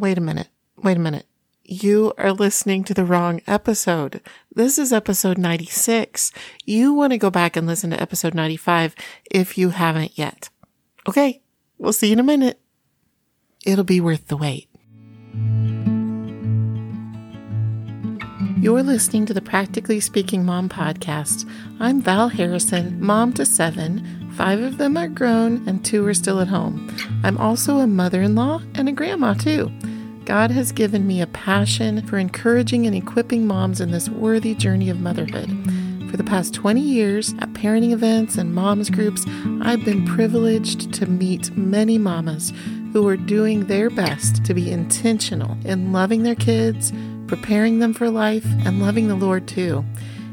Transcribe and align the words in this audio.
wait 0.00 0.16
a 0.16 0.20
minute. 0.20 0.48
Wait 0.82 0.96
a 0.96 1.00
minute. 1.00 1.26
You 1.62 2.14
are 2.16 2.32
listening 2.32 2.84
to 2.84 2.94
the 2.94 3.04
wrong 3.04 3.42
episode. 3.46 4.22
This 4.52 4.78
is 4.78 4.92
episode 4.92 5.36
96. 5.36 6.32
You 6.64 6.94
want 6.94 7.12
to 7.12 7.18
go 7.18 7.30
back 7.30 7.54
and 7.54 7.66
listen 7.66 7.90
to 7.90 8.00
episode 8.00 8.34
95 8.34 8.94
if 9.30 9.58
you 9.58 9.68
haven't 9.70 10.18
yet. 10.18 10.48
Okay. 11.06 11.42
We'll 11.78 11.92
see 11.92 12.08
you 12.08 12.14
in 12.14 12.18
a 12.18 12.24
minute. 12.24 12.60
It'll 13.64 13.84
be 13.84 14.00
worth 14.00 14.28
the 14.28 14.36
wait. 14.36 14.68
You're 18.60 18.82
listening 18.82 19.24
to 19.26 19.34
the 19.34 19.40
Practically 19.40 20.00
Speaking 20.00 20.44
Mom 20.44 20.68
podcast. 20.68 21.50
I'm 21.78 22.02
Val 22.02 22.28
Harrison, 22.28 23.02
mom 23.02 23.32
to 23.34 23.46
seven. 23.46 24.30
Five 24.36 24.60
of 24.60 24.76
them 24.76 24.96
are 24.96 25.08
grown 25.08 25.66
and 25.66 25.84
two 25.84 26.06
are 26.06 26.14
still 26.14 26.40
at 26.40 26.48
home. 26.48 26.94
I'm 27.24 27.38
also 27.38 27.78
a 27.78 27.86
mother 27.86 28.20
in 28.22 28.34
law 28.34 28.60
and 28.74 28.88
a 28.88 28.92
grandma, 28.92 29.34
too. 29.34 29.70
God 30.30 30.52
has 30.52 30.70
given 30.70 31.08
me 31.08 31.20
a 31.20 31.26
passion 31.26 32.06
for 32.06 32.16
encouraging 32.16 32.86
and 32.86 32.94
equipping 32.94 33.48
moms 33.48 33.80
in 33.80 33.90
this 33.90 34.08
worthy 34.08 34.54
journey 34.54 34.88
of 34.88 35.00
motherhood. 35.00 35.50
For 36.08 36.16
the 36.16 36.22
past 36.22 36.54
20 36.54 36.80
years, 36.80 37.34
at 37.40 37.52
parenting 37.52 37.90
events 37.90 38.36
and 38.36 38.54
moms 38.54 38.90
groups, 38.90 39.24
I've 39.60 39.84
been 39.84 40.06
privileged 40.06 40.94
to 40.94 41.06
meet 41.06 41.50
many 41.56 41.98
mamas 41.98 42.52
who 42.92 43.08
are 43.08 43.16
doing 43.16 43.66
their 43.66 43.90
best 43.90 44.44
to 44.44 44.54
be 44.54 44.70
intentional 44.70 45.58
in 45.64 45.92
loving 45.92 46.22
their 46.22 46.36
kids 46.36 46.92
preparing 47.30 47.78
them 47.78 47.94
for 47.94 48.10
life, 48.10 48.44
and 48.64 48.80
loving 48.80 49.06
the 49.06 49.14
Lord 49.14 49.46
too. 49.46 49.84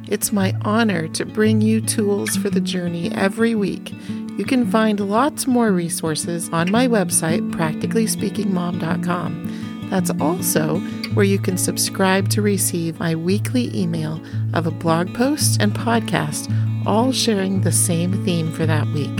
It's 0.07 0.31
my 0.31 0.55
honor 0.61 1.07
to 1.09 1.25
bring 1.25 1.61
you 1.61 1.79
tools 1.79 2.35
for 2.35 2.49
the 2.49 2.59
journey 2.59 3.13
every 3.13 3.53
week. 3.53 3.93
You 4.09 4.45
can 4.45 4.65
find 4.69 4.99
lots 4.99 5.45
more 5.45 5.71
resources 5.71 6.49
on 6.49 6.71
my 6.71 6.87
website, 6.87 7.51
practicallyspeakingmom.com. 7.51 9.56
That's 9.89 10.11
also 10.19 10.79
where 11.13 11.25
you 11.25 11.39
can 11.39 11.57
subscribe 11.57 12.29
to 12.29 12.41
receive 12.41 12.99
my 12.99 13.15
weekly 13.15 13.75
email 13.75 14.21
of 14.53 14.67
a 14.67 14.71
blog 14.71 15.13
post 15.13 15.61
and 15.61 15.73
podcast, 15.73 16.53
all 16.85 17.11
sharing 17.11 17.61
the 17.61 17.71
same 17.71 18.23
theme 18.25 18.51
for 18.51 18.65
that 18.65 18.85
week. 18.87 19.19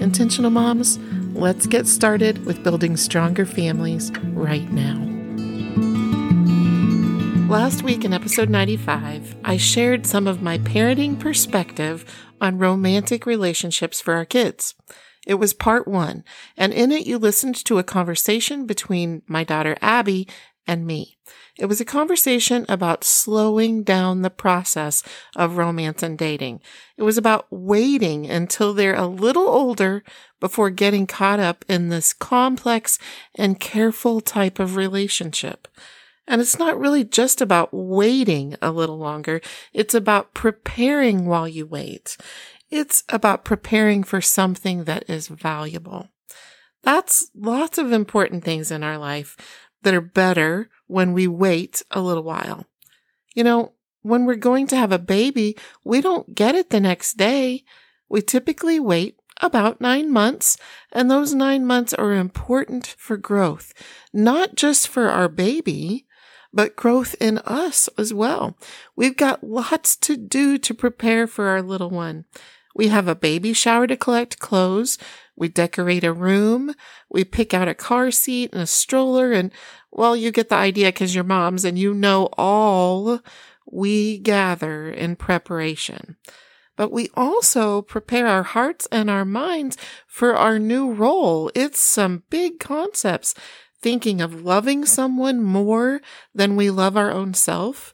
Intentional 0.00 0.50
moms, 0.50 0.98
let's 1.34 1.66
get 1.66 1.86
started 1.86 2.44
with 2.44 2.62
building 2.62 2.96
stronger 2.96 3.46
families 3.46 4.10
right 4.32 4.70
now. 4.70 4.98
Last 7.48 7.82
week 7.82 8.04
in 8.04 8.14
episode 8.14 8.48
95, 8.48 9.36
I 9.44 9.56
shared 9.56 10.06
some 10.06 10.26
of 10.26 10.40
my 10.40 10.58
parenting 10.58 11.18
perspective 11.18 12.04
on 12.40 12.58
romantic 12.58 13.26
relationships 13.26 14.00
for 14.00 14.14
our 14.14 14.24
kids. 14.24 14.74
It 15.26 15.34
was 15.34 15.54
part 15.54 15.86
one, 15.86 16.24
and 16.56 16.72
in 16.72 16.90
it 16.90 17.06
you 17.06 17.18
listened 17.18 17.56
to 17.64 17.78
a 17.78 17.84
conversation 17.84 18.66
between 18.66 19.22
my 19.26 19.44
daughter 19.44 19.76
Abby 19.80 20.28
and 20.66 20.86
me. 20.86 21.16
It 21.58 21.66
was 21.66 21.80
a 21.80 21.84
conversation 21.84 22.64
about 22.68 23.04
slowing 23.04 23.82
down 23.82 24.22
the 24.22 24.30
process 24.30 25.02
of 25.36 25.56
romance 25.58 26.02
and 26.02 26.16
dating. 26.16 26.60
It 26.96 27.02
was 27.02 27.18
about 27.18 27.46
waiting 27.50 28.28
until 28.28 28.72
they're 28.72 28.94
a 28.94 29.06
little 29.06 29.46
older 29.48 30.02
before 30.40 30.70
getting 30.70 31.06
caught 31.06 31.40
up 31.40 31.64
in 31.68 31.88
this 31.88 32.12
complex 32.12 32.98
and 33.34 33.60
careful 33.60 34.20
type 34.20 34.58
of 34.58 34.76
relationship. 34.76 35.68
And 36.26 36.40
it's 36.40 36.58
not 36.58 36.78
really 36.78 37.04
just 37.04 37.40
about 37.40 37.68
waiting 37.72 38.56
a 38.62 38.70
little 38.70 38.98
longer. 38.98 39.40
It's 39.72 39.94
about 39.94 40.34
preparing 40.34 41.26
while 41.26 41.48
you 41.48 41.66
wait. 41.66 42.16
It's 42.72 43.04
about 43.10 43.44
preparing 43.44 44.02
for 44.02 44.22
something 44.22 44.84
that 44.84 45.04
is 45.06 45.28
valuable. 45.28 46.08
That's 46.82 47.30
lots 47.36 47.76
of 47.76 47.92
important 47.92 48.44
things 48.44 48.70
in 48.70 48.82
our 48.82 48.96
life 48.96 49.36
that 49.82 49.92
are 49.92 50.00
better 50.00 50.70
when 50.86 51.12
we 51.12 51.28
wait 51.28 51.82
a 51.90 52.00
little 52.00 52.22
while. 52.22 52.64
You 53.34 53.44
know, 53.44 53.72
when 54.00 54.24
we're 54.24 54.36
going 54.36 54.66
to 54.68 54.76
have 54.76 54.90
a 54.90 54.98
baby, 54.98 55.54
we 55.84 56.00
don't 56.00 56.34
get 56.34 56.54
it 56.54 56.70
the 56.70 56.80
next 56.80 57.18
day. 57.18 57.62
We 58.08 58.22
typically 58.22 58.80
wait 58.80 59.16
about 59.42 59.82
nine 59.82 60.10
months, 60.10 60.56
and 60.92 61.10
those 61.10 61.34
nine 61.34 61.66
months 61.66 61.92
are 61.92 62.14
important 62.14 62.94
for 62.96 63.18
growth, 63.18 63.74
not 64.14 64.54
just 64.54 64.88
for 64.88 65.10
our 65.10 65.28
baby, 65.28 66.06
but 66.54 66.76
growth 66.76 67.14
in 67.20 67.36
us 67.38 67.90
as 67.98 68.14
well. 68.14 68.56
We've 68.96 69.16
got 69.16 69.44
lots 69.44 69.94
to 69.96 70.16
do 70.16 70.56
to 70.56 70.72
prepare 70.72 71.26
for 71.26 71.48
our 71.48 71.60
little 71.60 71.90
one. 71.90 72.24
We 72.74 72.88
have 72.88 73.08
a 73.08 73.14
baby 73.14 73.52
shower 73.52 73.86
to 73.86 73.96
collect 73.96 74.38
clothes. 74.38 74.98
We 75.36 75.48
decorate 75.48 76.04
a 76.04 76.12
room. 76.12 76.74
We 77.10 77.24
pick 77.24 77.54
out 77.54 77.68
a 77.68 77.74
car 77.74 78.10
seat 78.10 78.50
and 78.52 78.62
a 78.62 78.66
stroller. 78.66 79.32
And 79.32 79.50
well, 79.90 80.16
you 80.16 80.30
get 80.30 80.48
the 80.48 80.56
idea 80.56 80.88
because 80.88 81.14
you're 81.14 81.24
moms 81.24 81.64
and 81.64 81.78
you 81.78 81.94
know 81.94 82.28
all 82.38 83.20
we 83.70 84.18
gather 84.18 84.90
in 84.90 85.16
preparation. 85.16 86.16
But 86.76 86.90
we 86.90 87.10
also 87.14 87.82
prepare 87.82 88.26
our 88.26 88.42
hearts 88.42 88.88
and 88.90 89.10
our 89.10 89.24
minds 89.24 89.76
for 90.06 90.34
our 90.34 90.58
new 90.58 90.92
role. 90.92 91.50
It's 91.54 91.80
some 91.80 92.22
big 92.30 92.58
concepts 92.58 93.34
thinking 93.82 94.20
of 94.20 94.42
loving 94.42 94.86
someone 94.86 95.42
more 95.42 96.00
than 96.34 96.56
we 96.56 96.70
love 96.70 96.96
our 96.96 97.10
own 97.10 97.34
self, 97.34 97.92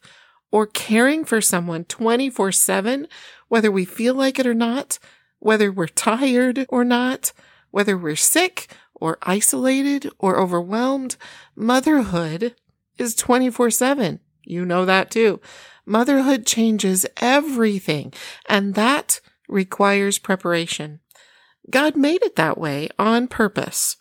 or 0.50 0.67
caring 0.67 1.25
for 1.25 1.41
someone 1.41 1.84
24 1.84 2.53
7, 2.53 3.09
whether 3.48 3.70
we 3.70 3.84
feel 3.84 4.14
like 4.14 4.38
it 4.38 4.47
or 4.47 4.54
not, 4.54 4.98
whether 5.38 5.70
we're 5.70 5.86
tired 5.86 6.66
or 6.69 6.84
not, 6.84 7.32
whether 7.70 7.97
we're 7.97 8.16
sick 8.16 8.69
or 8.94 9.19
isolated 9.22 10.10
or 10.19 10.38
overwhelmed, 10.38 11.16
motherhood 11.54 12.54
is 12.98 13.14
24 13.14 13.70
7. 13.70 14.20
You 14.44 14.64
know 14.64 14.84
that 14.84 15.10
too. 15.10 15.41
Motherhood 15.87 16.44
changes 16.44 17.06
everything, 17.16 18.12
and 18.48 18.75
that 18.75 19.20
requires 19.48 20.19
preparation. 20.19 21.00
God 21.70 21.97
made 21.97 22.22
it 22.22 22.37
that 22.37 22.58
way 22.58 22.88
on 22.98 23.28
purpose. 23.28 23.97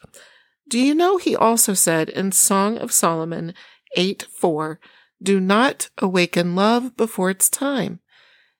Do 0.69 0.79
you 0.79 0.93
know 0.93 1.17
he 1.17 1.35
also 1.35 1.73
said 1.73 2.09
in 2.09 2.31
Song 2.31 2.77
of 2.77 2.91
Solomon 2.91 3.53
8 3.95 4.27
4, 4.37 4.79
do 5.21 5.39
not 5.39 5.89
awaken 5.97 6.55
love 6.55 6.95
before 6.97 7.29
it's 7.29 7.49
time? 7.49 7.99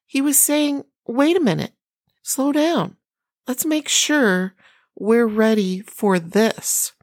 He 0.08 0.22
was 0.22 0.40
saying, 0.40 0.84
wait 1.06 1.38
a 1.38 1.42
minute, 1.42 1.74
slow 2.24 2.52
down. 2.52 2.96
Let's 3.48 3.66
make 3.66 3.88
sure 3.88 4.56
we're 4.96 5.28
ready 5.28 5.82
for 5.82 6.18
this. 6.18 6.94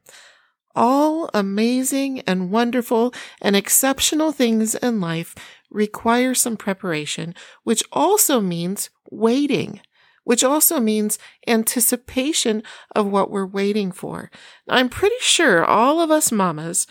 All 0.75 1.31
amazing 1.33 2.21
and 2.21 2.51
wonderful 2.51 3.15
and 3.41 3.55
exceptional 3.55 4.33
things 4.33 4.75
in 4.75 5.01
life 5.01 5.35
require 5.71 6.35
some 6.35 6.57
preparation, 6.57 7.35
which 7.63 7.85
also 7.93 8.41
means 8.41 8.91
waiting 9.11 9.81
which 10.25 10.43
also 10.43 10.81
means 10.81 11.19
anticipation 11.47 12.63
of 12.95 13.07
what 13.07 13.31
we're 13.31 13.47
waiting 13.47 13.93
for. 13.93 14.31
I'm 14.69 14.89
pretty 14.89 15.15
sure 15.21 15.65
all 15.65 16.01
of 16.01 16.11
us 16.11 16.33
mamas, 16.33 16.87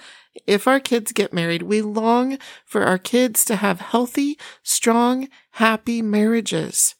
if 0.47 0.67
our 0.67 0.79
kids 0.79 1.11
get 1.11 1.33
married, 1.33 1.63
we 1.63 1.81
long 1.81 2.37
for 2.65 2.83
our 2.83 2.97
kids 2.97 3.45
to 3.45 3.57
have 3.57 3.79
healthy, 3.79 4.37
strong, 4.63 5.29
happy 5.51 6.01
marriages. 6.01 6.95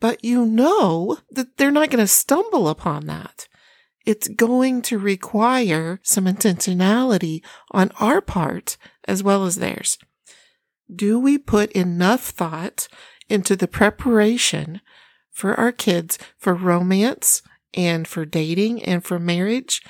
But 0.00 0.24
you 0.24 0.44
know 0.44 1.18
that 1.30 1.56
they're 1.56 1.70
not 1.70 1.90
going 1.90 2.02
to 2.02 2.06
stumble 2.06 2.68
upon 2.68 3.06
that. 3.06 3.48
It's 4.04 4.28
going 4.28 4.82
to 4.82 4.98
require 4.98 5.98
some 6.02 6.26
intentionality 6.26 7.42
on 7.70 7.90
our 8.00 8.20
part 8.20 8.76
as 9.08 9.22
well 9.22 9.44
as 9.44 9.56
theirs. 9.56 9.98
Do 10.94 11.18
we 11.18 11.38
put 11.38 11.72
enough 11.72 12.28
thought 12.28 12.88
into 13.28 13.56
the 13.56 13.68
preparation 13.68 14.80
for 15.30 15.58
our 15.58 15.72
kids 15.72 16.18
for 16.38 16.54
romance 16.54 17.42
and 17.74 18.06
for 18.06 18.24
dating 18.24 18.82
and 18.84 19.04
for 19.04 19.18
marriage. 19.18 19.82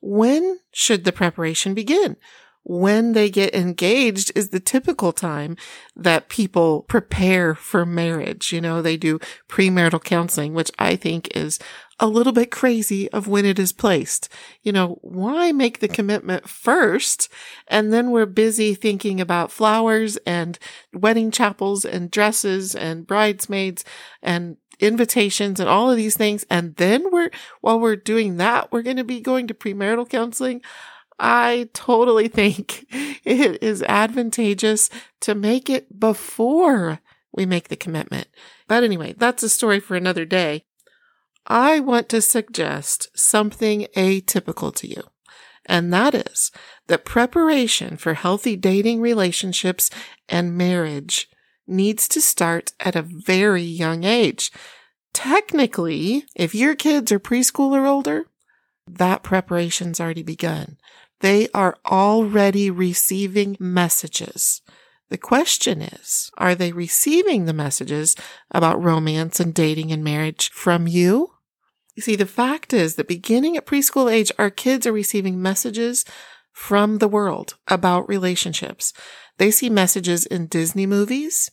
When 0.00 0.60
should 0.72 1.04
the 1.04 1.12
preparation 1.12 1.74
begin? 1.74 2.16
When 2.64 3.14
they 3.14 3.30
get 3.30 3.54
engaged 3.54 4.30
is 4.34 4.50
the 4.50 4.60
typical 4.60 5.12
time 5.12 5.56
that 5.96 6.28
people 6.28 6.82
prepare 6.82 7.54
for 7.54 7.86
marriage. 7.86 8.52
You 8.52 8.60
know, 8.60 8.82
they 8.82 8.98
do 8.98 9.18
premarital 9.48 10.04
counseling, 10.04 10.52
which 10.52 10.70
I 10.78 10.94
think 10.94 11.34
is 11.34 11.58
a 12.00 12.06
little 12.06 12.32
bit 12.32 12.50
crazy 12.50 13.10
of 13.10 13.26
when 13.26 13.44
it 13.44 13.58
is 13.58 13.72
placed. 13.72 14.28
You 14.62 14.72
know, 14.72 14.98
why 15.02 15.52
make 15.52 15.80
the 15.80 15.88
commitment 15.88 16.48
first? 16.48 17.28
And 17.66 17.92
then 17.92 18.10
we're 18.10 18.26
busy 18.26 18.74
thinking 18.74 19.20
about 19.20 19.50
flowers 19.50 20.16
and 20.18 20.58
wedding 20.92 21.30
chapels 21.30 21.84
and 21.84 22.10
dresses 22.10 22.74
and 22.74 23.06
bridesmaids 23.06 23.84
and 24.22 24.56
invitations 24.80 25.58
and 25.58 25.68
all 25.68 25.90
of 25.90 25.96
these 25.96 26.16
things. 26.16 26.46
And 26.48 26.76
then 26.76 27.10
we're, 27.10 27.30
while 27.60 27.80
we're 27.80 27.96
doing 27.96 28.36
that, 28.36 28.70
we're 28.70 28.82
going 28.82 28.96
to 28.96 29.04
be 29.04 29.20
going 29.20 29.48
to 29.48 29.54
premarital 29.54 30.08
counseling. 30.08 30.62
I 31.18 31.68
totally 31.72 32.28
think 32.28 32.86
it 33.24 33.62
is 33.62 33.82
advantageous 33.82 34.88
to 35.20 35.34
make 35.34 35.68
it 35.68 35.98
before 35.98 37.00
we 37.32 37.44
make 37.44 37.68
the 37.68 37.76
commitment. 37.76 38.28
But 38.68 38.84
anyway, 38.84 39.14
that's 39.16 39.42
a 39.42 39.48
story 39.48 39.80
for 39.80 39.96
another 39.96 40.24
day. 40.24 40.64
I 41.48 41.80
want 41.80 42.10
to 42.10 42.20
suggest 42.20 43.08
something 43.18 43.86
atypical 43.96 44.74
to 44.76 44.86
you. 44.86 45.02
And 45.64 45.92
that 45.92 46.14
is 46.14 46.52
that 46.88 47.04
preparation 47.04 47.96
for 47.96 48.14
healthy 48.14 48.54
dating 48.54 49.00
relationships 49.00 49.90
and 50.28 50.56
marriage 50.56 51.28
needs 51.66 52.06
to 52.08 52.20
start 52.20 52.72
at 52.80 52.96
a 52.96 53.02
very 53.02 53.62
young 53.62 54.04
age. 54.04 54.52
Technically, 55.14 56.24
if 56.36 56.54
your 56.54 56.74
kids 56.74 57.10
are 57.12 57.18
preschool 57.18 57.72
or 57.72 57.86
older, 57.86 58.26
that 58.86 59.22
preparation's 59.22 60.00
already 60.00 60.22
begun. 60.22 60.76
They 61.20 61.48
are 61.52 61.78
already 61.84 62.70
receiving 62.70 63.56
messages. 63.58 64.62
The 65.10 65.18
question 65.18 65.80
is, 65.80 66.30
are 66.36 66.54
they 66.54 66.72
receiving 66.72 67.46
the 67.46 67.52
messages 67.52 68.14
about 68.50 68.82
romance 68.82 69.40
and 69.40 69.54
dating 69.54 69.92
and 69.92 70.04
marriage 70.04 70.50
from 70.50 70.86
you? 70.86 71.32
You 71.98 72.02
see, 72.02 72.14
the 72.14 72.26
fact 72.26 72.72
is 72.72 72.94
that 72.94 73.08
beginning 73.08 73.56
at 73.56 73.66
preschool 73.66 74.08
age, 74.08 74.30
our 74.38 74.50
kids 74.50 74.86
are 74.86 74.92
receiving 74.92 75.42
messages 75.42 76.04
from 76.52 76.98
the 76.98 77.08
world 77.08 77.56
about 77.66 78.08
relationships. 78.08 78.92
They 79.38 79.50
see 79.50 79.68
messages 79.68 80.24
in 80.24 80.46
Disney 80.46 80.86
movies, 80.86 81.50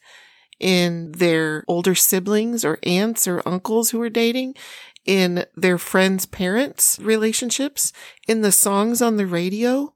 in 0.60 1.14
their 1.14 1.64
older 1.68 1.96
siblings 1.96 2.64
or 2.64 2.78
aunts 2.84 3.28
or 3.28 3.42
uncles 3.44 3.90
who 3.90 4.00
are 4.04 4.10
dating, 4.12 4.54
in 5.04 5.46
their 5.56 5.80
friends' 5.80 6.28
parents' 6.28 7.00
relationships, 7.00 7.92
in 8.28 8.42
the 8.42 8.52
songs 8.52 9.02
on 9.02 9.18
the 9.18 9.26
radio, 9.26 9.96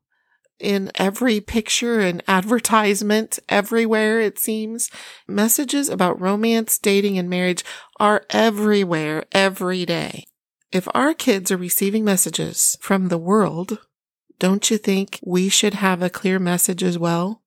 in 0.59 0.91
every 0.95 1.39
picture 1.39 1.99
and 1.99 2.23
advertisement 2.27 3.37
everywhere, 3.49 4.19
it 4.19 4.39
seems. 4.39 4.89
Messages 5.27 5.89
about 5.89 6.19
romance, 6.19 6.79
dating, 6.79 7.19
and 7.19 7.29
marriage 7.29 7.63
are 7.99 8.25
everywhere 8.31 9.25
every 9.31 9.85
day. 9.85 10.25
If 10.71 10.87
our 10.93 11.15
kids 11.15 11.51
are 11.51 11.57
receiving 11.57 12.05
messages 12.05 12.77
from 12.79 13.07
the 13.07 13.17
world, 13.17 13.79
don't 14.37 14.69
you 14.69 14.77
think 14.77 15.19
we 15.23 15.49
should 15.49 15.73
have 15.75 16.03
a 16.03 16.11
clear 16.11 16.37
message 16.37 16.83
as 16.83 16.97
well? 16.97 17.41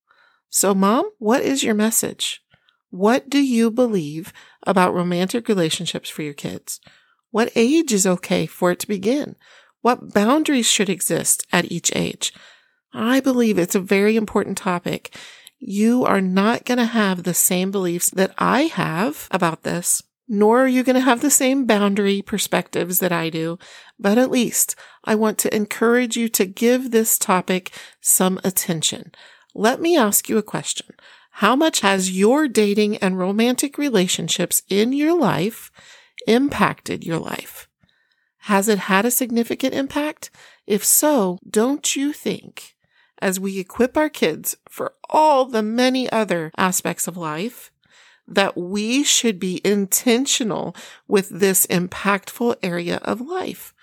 So, 0.51 0.75
mom, 0.75 1.09
what 1.19 1.43
is 1.43 1.63
your 1.63 1.75
message? 1.75 2.43
What 2.91 3.31
do 3.31 3.39
you 3.39 3.71
believe 3.71 4.33
about 4.67 4.93
romantic 4.93 5.49
relationships 5.49 6.11
for 6.11 6.23
your 6.23 6.35
kids? 6.35 6.81
What 7.31 7.53
age 7.55 7.93
is 7.93 8.07
okay 8.07 8.45
for 8.45 8.73
it 8.73 8.81
to 8.81 8.89
begin? 8.89 9.37
What 9.83 10.13
boundaries 10.13 10.67
should 10.67 10.91
exist 10.91 11.47
at 11.53 11.71
each 11.71 11.95
age? 11.95 12.35
I 12.93 13.21
believe 13.21 13.57
it's 13.57 13.77
a 13.77 13.81
very 13.81 14.17
important 14.17 14.59
topic. 14.59 15.17
You 15.59 16.05
are 16.05 16.21
not 16.21 16.65
going 16.65 16.79
to 16.79 16.85
have 16.85 17.23
the 17.23 17.35
same 17.35 17.71
beliefs 17.71 18.11
that 18.11 18.35
I 18.37 18.63
have 18.63 19.29
about 19.31 19.63
this, 19.63 20.03
nor 20.33 20.65
are 20.65 20.69
you 20.69 20.83
going 20.83 20.95
to 20.95 21.03
have 21.03 21.21
the 21.21 21.31
same 21.31 21.67
boundary 21.67 22.23
perspectives 22.23 23.01
that 23.01 23.13
I 23.13 23.29
do. 23.29 23.59
But 23.99 24.17
at 24.17 24.31
least 24.31 24.75
I 25.05 25.15
want 25.15 25.37
to 25.41 25.55
encourage 25.55 26.17
you 26.17 26.31
to 26.31 26.47
give 26.47 26.91
this 26.91 27.19
topic 27.19 27.71
some 28.01 28.41
attention. 28.43 29.13
Let 29.55 29.79
me 29.79 29.95
ask 29.95 30.31
you 30.31 30.39
a 30.39 30.43
question. 30.43 30.87
How 31.33 31.55
much 31.55 31.81
has 31.81 32.19
your 32.19 32.49
dating 32.49 32.97
and 32.97 33.19
romantic 33.19 33.77
relationships 33.77 34.63
in 34.71 34.95
your 34.95 35.15
life 35.15 35.71
impacted 36.27 37.05
your 37.05 37.19
life? 37.19 37.69
Has 38.39 38.69
it 38.69 38.79
had 38.79 39.05
a 39.05 39.11
significant 39.11 39.75
impact? 39.75 40.31
If 40.67 40.83
so, 40.83 41.39
don't 41.49 41.95
you 41.95 42.15
think 42.15 42.75
as 43.21 43.39
we 43.39 43.59
equip 43.59 43.99
our 43.99 44.09
kids 44.09 44.57
for 44.71 44.95
all 45.11 45.45
the 45.45 45.63
many 45.63 46.11
other 46.11 46.53
aspects 46.57 47.07
of 47.07 47.19
life, 47.19 47.71
that 48.35 48.57
we 48.57 49.05
should 49.05 49.39
be 49.39 49.61
intentional 49.65 50.75
with 51.07 51.29
this 51.29 51.67
impactful 51.67 52.57
area 52.63 52.97
of 53.03 53.21
life. 53.21 53.75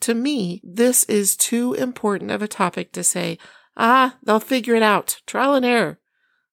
To 0.00 0.14
me, 0.14 0.60
this 0.62 1.04
is 1.04 1.36
too 1.36 1.74
important 1.74 2.30
of 2.30 2.42
a 2.42 2.48
topic 2.48 2.92
to 2.92 3.02
say, 3.02 3.38
ah, 3.76 4.16
they'll 4.22 4.40
figure 4.40 4.74
it 4.74 4.82
out, 4.82 5.20
trial 5.26 5.54
and 5.54 5.64
error. 5.64 5.98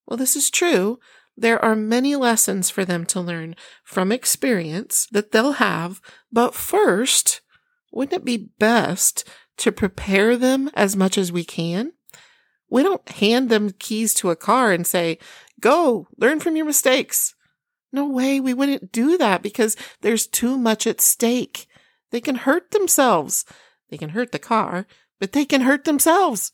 Well, 0.06 0.18
this 0.18 0.36
is 0.36 0.50
true. 0.50 1.00
There 1.38 1.64
are 1.64 1.76
many 1.76 2.16
lessons 2.16 2.70
for 2.70 2.86
them 2.86 3.06
to 3.08 3.22
learn 3.22 3.56
from 3.84 4.12
experience 4.12 5.08
that 5.12 5.32
they'll 5.32 5.54
have, 5.54 6.02
but 6.32 6.54
first, 6.54 7.42
wouldn't 7.92 8.22
it 8.22 8.26
be 8.26 8.50
best 8.58 9.28
to 9.58 9.72
prepare 9.72 10.38
them 10.38 10.70
as 10.74 10.96
much 10.96 11.18
as 11.18 11.32
we 11.32 11.44
can? 11.44 11.94
We 12.70 12.84
don't 12.84 13.08
hand 13.10 13.50
them 13.50 13.72
keys 13.80 14.14
to 14.16 14.30
a 14.30 14.36
car 14.36 14.72
and 14.72 14.88
say, 14.88 15.20
go, 15.62 16.08
learn 16.18 16.40
from 16.40 16.56
your 16.56 16.66
mistakes. 16.66 17.36
No 17.94 18.08
way, 18.08 18.40
we 18.40 18.54
wouldn't 18.54 18.92
do 18.92 19.18
that 19.18 19.42
because 19.42 19.76
there's 20.02 20.28
too 20.28 20.58
much 20.58 20.88
at 20.88 21.02
stake. 21.02 21.68
They 22.12 22.22
can 22.22 22.36
hurt 22.36 22.72
themselves. 22.72 23.46
They 23.90 23.98
can 23.98 24.10
hurt 24.10 24.32
the 24.32 24.40
car, 24.40 24.88
but 25.20 25.34
they 25.34 25.46
can 25.46 25.62
hurt 25.62 25.84
themselves 25.84 26.52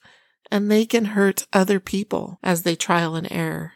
and 0.51 0.71
they 0.71 0.85
can 0.85 1.05
hurt 1.05 1.47
other 1.53 1.79
people 1.79 2.39
as 2.43 2.63
they 2.63 2.75
trial 2.75 3.15
and 3.15 3.31
error. 3.31 3.73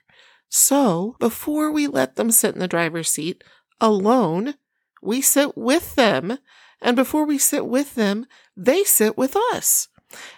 So 0.49 1.15
before 1.19 1.71
we 1.71 1.87
let 1.87 2.15
them 2.15 2.31
sit 2.31 2.53
in 2.53 2.59
the 2.59 2.67
driver's 2.67 3.09
seat 3.09 3.43
alone, 3.79 4.55
we 5.01 5.21
sit 5.21 5.57
with 5.57 5.95
them. 5.95 6.37
And 6.81 6.95
before 6.95 7.25
we 7.25 7.37
sit 7.37 7.65
with 7.67 7.95
them, 7.95 8.25
they 8.57 8.83
sit 8.83 9.17
with 9.17 9.35
us. 9.53 9.87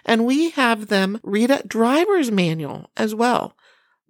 And 0.04 0.24
we 0.24 0.50
have 0.50 0.86
them 0.86 1.18
read 1.22 1.50
a 1.50 1.66
driver's 1.66 2.30
manual 2.30 2.90
as 2.96 3.14
well. 3.14 3.56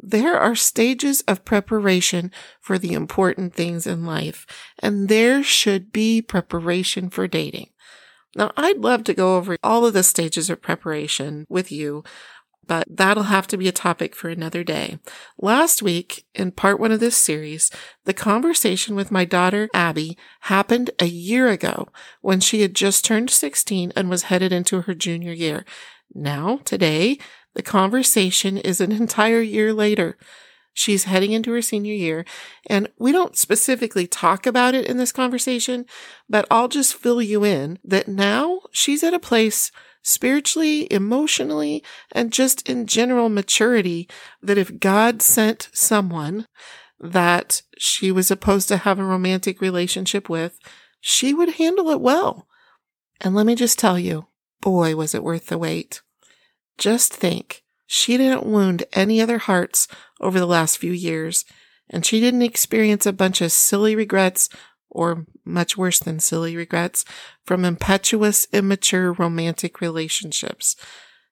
There 0.06 0.38
are 0.38 0.54
stages 0.54 1.22
of 1.22 1.46
preparation 1.46 2.30
for 2.60 2.76
the 2.76 2.92
important 2.92 3.54
things 3.54 3.86
in 3.86 4.04
life, 4.04 4.46
and 4.78 5.08
there 5.08 5.42
should 5.42 5.92
be 5.92 6.20
preparation 6.20 7.08
for 7.08 7.26
dating. 7.26 7.70
Now, 8.36 8.52
I'd 8.54 8.80
love 8.80 9.04
to 9.04 9.14
go 9.14 9.38
over 9.38 9.56
all 9.62 9.86
of 9.86 9.94
the 9.94 10.02
stages 10.02 10.50
of 10.50 10.60
preparation 10.60 11.46
with 11.48 11.72
you, 11.72 12.04
but 12.66 12.86
that'll 12.90 13.24
have 13.24 13.46
to 13.46 13.56
be 13.56 13.66
a 13.66 13.72
topic 13.72 14.14
for 14.14 14.28
another 14.28 14.62
day. 14.62 14.98
Last 15.38 15.80
week, 15.80 16.26
in 16.34 16.52
part 16.52 16.78
one 16.78 16.92
of 16.92 17.00
this 17.00 17.16
series, 17.16 17.70
the 18.04 18.12
conversation 18.12 18.94
with 18.94 19.10
my 19.10 19.24
daughter, 19.24 19.70
Abby, 19.72 20.18
happened 20.40 20.90
a 20.98 21.06
year 21.06 21.48
ago 21.48 21.88
when 22.20 22.40
she 22.40 22.60
had 22.60 22.74
just 22.74 23.06
turned 23.06 23.30
16 23.30 23.90
and 23.96 24.10
was 24.10 24.24
headed 24.24 24.52
into 24.52 24.82
her 24.82 24.94
junior 24.94 25.32
year. 25.32 25.64
Now, 26.14 26.60
today, 26.64 27.18
the 27.54 27.62
conversation 27.62 28.58
is 28.58 28.80
an 28.80 28.92
entire 28.92 29.40
year 29.40 29.72
later. 29.72 30.16
She's 30.76 31.04
heading 31.04 31.30
into 31.30 31.52
her 31.52 31.62
senior 31.62 31.94
year, 31.94 32.24
and 32.68 32.88
we 32.98 33.12
don't 33.12 33.36
specifically 33.36 34.08
talk 34.08 34.44
about 34.44 34.74
it 34.74 34.86
in 34.86 34.96
this 34.96 35.12
conversation, 35.12 35.86
but 36.28 36.46
I'll 36.50 36.66
just 36.66 36.94
fill 36.94 37.22
you 37.22 37.44
in 37.44 37.78
that 37.84 38.08
now 38.08 38.60
she's 38.72 39.04
at 39.04 39.14
a 39.14 39.20
place 39.20 39.70
spiritually, 40.02 40.92
emotionally, 40.92 41.82
and 42.12 42.32
just 42.32 42.68
in 42.68 42.86
general 42.86 43.28
maturity 43.28 44.08
that 44.42 44.58
if 44.58 44.80
God 44.80 45.22
sent 45.22 45.70
someone 45.72 46.46
that 46.98 47.62
she 47.78 48.10
was 48.10 48.26
supposed 48.26 48.68
to 48.68 48.78
have 48.78 48.98
a 48.98 49.04
romantic 49.04 49.60
relationship 49.60 50.28
with, 50.28 50.58
she 51.00 51.32
would 51.32 51.54
handle 51.54 51.90
it 51.90 52.00
well. 52.00 52.46
And 53.20 53.34
let 53.34 53.46
me 53.46 53.54
just 53.54 53.78
tell 53.78 53.98
you, 53.98 54.26
boy, 54.60 54.96
was 54.96 55.14
it 55.14 55.22
worth 55.22 55.46
the 55.46 55.58
wait. 55.58 56.02
Just 56.78 57.12
think, 57.12 57.62
she 57.86 58.16
didn't 58.16 58.46
wound 58.46 58.84
any 58.92 59.20
other 59.20 59.38
hearts 59.38 59.86
over 60.20 60.38
the 60.38 60.46
last 60.46 60.78
few 60.78 60.92
years, 60.92 61.44
and 61.88 62.04
she 62.04 62.20
didn't 62.20 62.42
experience 62.42 63.06
a 63.06 63.12
bunch 63.12 63.40
of 63.40 63.52
silly 63.52 63.94
regrets 63.94 64.48
or 64.88 65.26
much 65.44 65.76
worse 65.76 65.98
than 65.98 66.20
silly 66.20 66.56
regrets, 66.56 67.04
from 67.44 67.64
impetuous, 67.64 68.46
immature 68.52 69.12
romantic 69.12 69.80
relationships. 69.80 70.76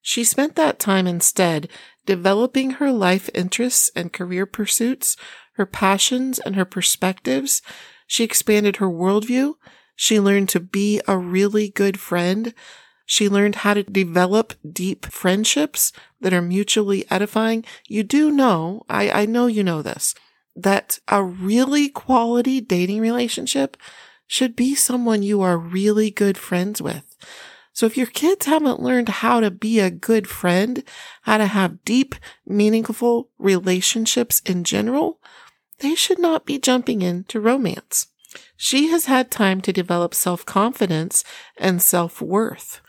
She 0.03 0.25
spent 0.25 0.57
that 0.57 0.81
time 0.81 1.07
instead 1.07 1.69
developing 2.05 2.73
her 2.73 2.91
life 2.91 3.31
interests 3.35 3.91
and 3.95 4.13
career 4.13 4.47
pursuits, 4.47 5.17
her 5.55 5.67
passions 5.67 6.41
and 6.41 6.57
her 6.57 6.65
perspectives. 6.65 7.63
She 8.09 8.25
expanded 8.25 8.77
her 8.77 8.89
worldview. 8.89 9.55
She 9.95 10.19
learned 10.19 10.49
to 10.51 10.61
be 10.61 11.01
a 11.07 11.17
really 11.17 11.69
good 11.69 12.01
friend. 12.01 12.53
She 13.07 13.29
learned 13.29 13.57
how 13.57 13.75
to 13.75 13.83
develop 13.83 14.55
deep 14.71 15.07
friendships 15.07 15.93
that 16.21 16.33
are 16.33 16.43
mutually 16.43 17.05
edifying. 17.11 17.65
You 17.89 18.03
do 18.03 18.31
know, 18.31 18.85
I, 18.89 19.11
I 19.11 19.27
know 19.27 19.47
you 19.47 19.63
know 19.65 19.83
this 19.83 20.15
that 20.55 20.99
a 21.09 21.23
really 21.25 21.89
quality 21.89 22.61
dating 22.61 23.01
relationship 23.01 23.77
should 24.27 24.55
be 24.55 24.75
someone 24.75 25.23
you 25.23 25.41
are 25.41 25.57
really 25.57 26.11
good 26.11 26.37
friends 26.37 26.81
with. 26.81 27.17
So 27.73 27.87
if 27.87 27.97
your 27.97 28.07
kids 28.07 28.47
haven't 28.47 28.83
learned 28.83 29.09
how 29.09 29.41
to 29.41 29.51
be 29.51 29.81
a 29.81 29.91
good 29.91 30.29
friend, 30.29 30.85
how 31.23 31.39
to 31.39 31.47
have 31.47 31.85
deep, 31.85 32.15
meaningful 32.47 33.31
relationships 33.39 34.41
in 34.45 34.65
general, 34.65 35.21
they 35.79 35.95
should 35.95 36.19
not 36.19 36.45
be 36.45 36.59
jumping 36.59 37.03
into 37.03 37.41
romance. 37.41 38.09
She 38.57 38.89
has 38.89 39.07
had 39.07 39.31
time 39.31 39.61
to 39.63 39.73
develop 39.73 40.15
self-confidence 40.15 41.25
and 41.57 41.83
self-worth 41.83 42.81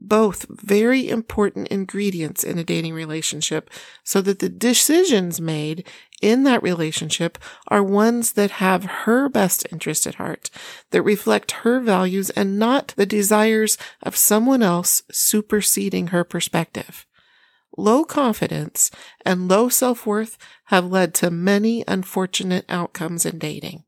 both 0.00 0.46
very 0.48 1.08
important 1.08 1.68
ingredients 1.68 2.44
in 2.44 2.58
a 2.58 2.64
dating 2.64 2.94
relationship 2.94 3.70
so 4.04 4.20
that 4.20 4.38
the 4.38 4.48
decisions 4.48 5.40
made 5.40 5.86
in 6.22 6.44
that 6.44 6.62
relationship 6.62 7.38
are 7.68 7.82
ones 7.82 8.32
that 8.32 8.52
have 8.52 8.84
her 8.84 9.28
best 9.28 9.66
interest 9.70 10.06
at 10.06 10.16
heart, 10.16 10.50
that 10.90 11.02
reflect 11.02 11.50
her 11.62 11.80
values 11.80 12.30
and 12.30 12.58
not 12.58 12.94
the 12.96 13.06
desires 13.06 13.78
of 14.02 14.16
someone 14.16 14.62
else 14.62 15.02
superseding 15.10 16.08
her 16.08 16.24
perspective. 16.24 17.06
Low 17.76 18.04
confidence 18.04 18.90
and 19.24 19.48
low 19.48 19.68
self 19.68 20.06
worth 20.06 20.36
have 20.66 20.90
led 20.90 21.14
to 21.14 21.30
many 21.30 21.84
unfortunate 21.86 22.64
outcomes 22.68 23.24
in 23.24 23.38
dating. 23.38 23.84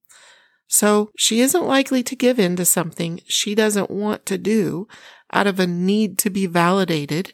So 0.68 1.10
she 1.16 1.40
isn't 1.40 1.66
likely 1.66 2.04
to 2.04 2.14
give 2.14 2.38
in 2.38 2.54
to 2.54 2.64
something 2.64 3.20
she 3.26 3.56
doesn't 3.56 3.90
want 3.90 4.24
to 4.26 4.38
do 4.38 4.86
out 5.32 5.46
of 5.46 5.60
a 5.60 5.66
need 5.66 6.18
to 6.18 6.30
be 6.30 6.46
validated 6.46 7.32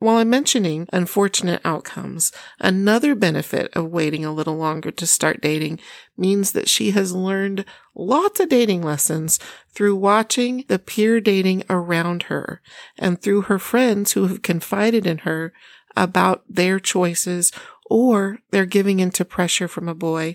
while 0.00 0.16
I'm 0.16 0.30
mentioning 0.30 0.88
unfortunate 0.94 1.60
outcomes, 1.62 2.32
another 2.58 3.14
benefit 3.14 3.70
of 3.76 3.90
waiting 3.90 4.24
a 4.24 4.32
little 4.32 4.56
longer 4.56 4.90
to 4.90 5.06
start 5.06 5.42
dating 5.42 5.78
means 6.16 6.52
that 6.52 6.70
she 6.70 6.92
has 6.92 7.14
learned 7.14 7.66
lots 7.94 8.40
of 8.40 8.48
dating 8.48 8.80
lessons 8.80 9.38
through 9.74 9.96
watching 9.96 10.64
the 10.68 10.78
peer 10.78 11.20
dating 11.20 11.64
around 11.68 12.24
her 12.24 12.62
and 12.98 13.20
through 13.20 13.42
her 13.42 13.58
friends 13.58 14.12
who 14.12 14.26
have 14.26 14.40
confided 14.40 15.04
in 15.04 15.18
her 15.18 15.52
about 15.94 16.44
their 16.48 16.80
choices 16.80 17.52
or 17.84 18.38
their 18.52 18.64
giving 18.64 19.00
into 19.00 19.22
pressure 19.22 19.68
from 19.68 19.86
a 19.86 19.94
boy. 19.94 20.34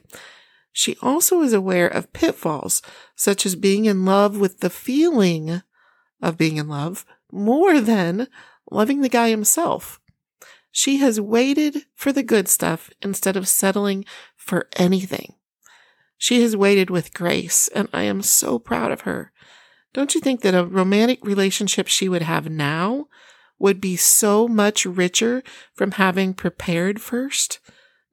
She 0.72 0.96
also 1.02 1.42
is 1.42 1.54
aware 1.54 1.88
of 1.88 2.14
pitfalls, 2.14 2.84
such 3.16 3.48
as 3.48 3.56
being 3.56 3.86
in 3.86 4.06
love 4.06 4.38
with 4.38 4.60
the 4.60 4.70
feeling 4.70 5.64
of 6.26 6.38
being 6.38 6.58
in 6.58 6.68
love 6.68 7.06
more 7.32 7.80
than 7.80 8.28
loving 8.72 9.02
the 9.02 9.10
guy 9.10 9.30
himself. 9.30 10.02
She 10.72 10.98
has 10.98 11.22
waited 11.22 11.86
for 11.94 12.12
the 12.12 12.24
good 12.24 12.48
stuff 12.50 12.90
instead 13.02 13.38
of 13.38 13.48
settling 13.48 14.06
for 14.36 14.68
anything. 14.76 15.36
She 16.18 16.42
has 16.42 16.58
waited 16.58 16.90
with 16.90 17.14
grace, 17.14 17.68
and 17.70 17.88
I 17.94 18.04
am 18.04 18.24
so 18.24 18.58
proud 18.58 18.92
of 18.92 19.02
her. 19.02 19.32
Don't 19.94 20.16
you 20.16 20.20
think 20.20 20.42
that 20.42 20.56
a 20.56 20.66
romantic 20.66 21.24
relationship 21.24 21.88
she 21.88 22.10
would 22.10 22.24
have 22.24 22.50
now 22.50 23.08
would 23.60 23.80
be 23.80 23.96
so 23.96 24.48
much 24.48 24.86
richer 24.86 25.44
from 25.74 25.92
having 25.92 26.34
prepared 26.34 27.00
first? 27.00 27.60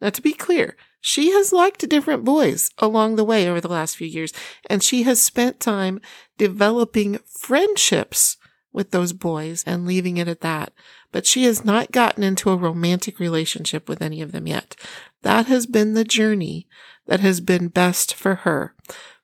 Now, 0.00 0.10
to 0.10 0.22
be 0.22 0.32
clear, 0.32 0.76
she 1.04 1.32
has 1.32 1.52
liked 1.52 1.86
different 1.88 2.24
boys 2.24 2.70
along 2.78 3.16
the 3.16 3.24
way 3.24 3.48
over 3.48 3.60
the 3.60 3.68
last 3.68 3.96
few 3.96 4.06
years, 4.06 4.32
and 4.70 4.84
she 4.84 5.02
has 5.02 5.20
spent 5.20 5.58
time 5.58 6.00
developing 6.38 7.18
friendships 7.26 8.36
with 8.72 8.92
those 8.92 9.12
boys 9.12 9.64
and 9.66 9.84
leaving 9.84 10.16
it 10.16 10.28
at 10.28 10.42
that. 10.42 10.72
But 11.10 11.26
she 11.26 11.42
has 11.44 11.64
not 11.64 11.90
gotten 11.90 12.22
into 12.22 12.50
a 12.50 12.56
romantic 12.56 13.18
relationship 13.18 13.88
with 13.88 14.00
any 14.00 14.22
of 14.22 14.30
them 14.30 14.46
yet. 14.46 14.76
That 15.22 15.46
has 15.46 15.66
been 15.66 15.94
the 15.94 16.04
journey 16.04 16.68
that 17.06 17.18
has 17.18 17.40
been 17.40 17.66
best 17.66 18.14
for 18.14 18.36
her. 18.36 18.72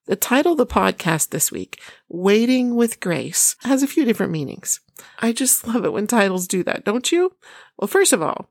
The 0.06 0.16
title 0.16 0.52
of 0.52 0.58
the 0.58 0.66
podcast 0.66 1.30
this 1.30 1.52
week, 1.52 1.80
Waiting 2.08 2.74
with 2.74 2.98
Grace, 2.98 3.54
has 3.62 3.84
a 3.84 3.86
few 3.86 4.04
different 4.04 4.32
meanings. 4.32 4.80
I 5.20 5.32
just 5.32 5.64
love 5.68 5.84
it 5.84 5.92
when 5.92 6.08
titles 6.08 6.48
do 6.48 6.64
that, 6.64 6.84
don't 6.84 7.12
you? 7.12 7.36
Well, 7.78 7.86
first 7.86 8.12
of 8.12 8.20
all, 8.20 8.50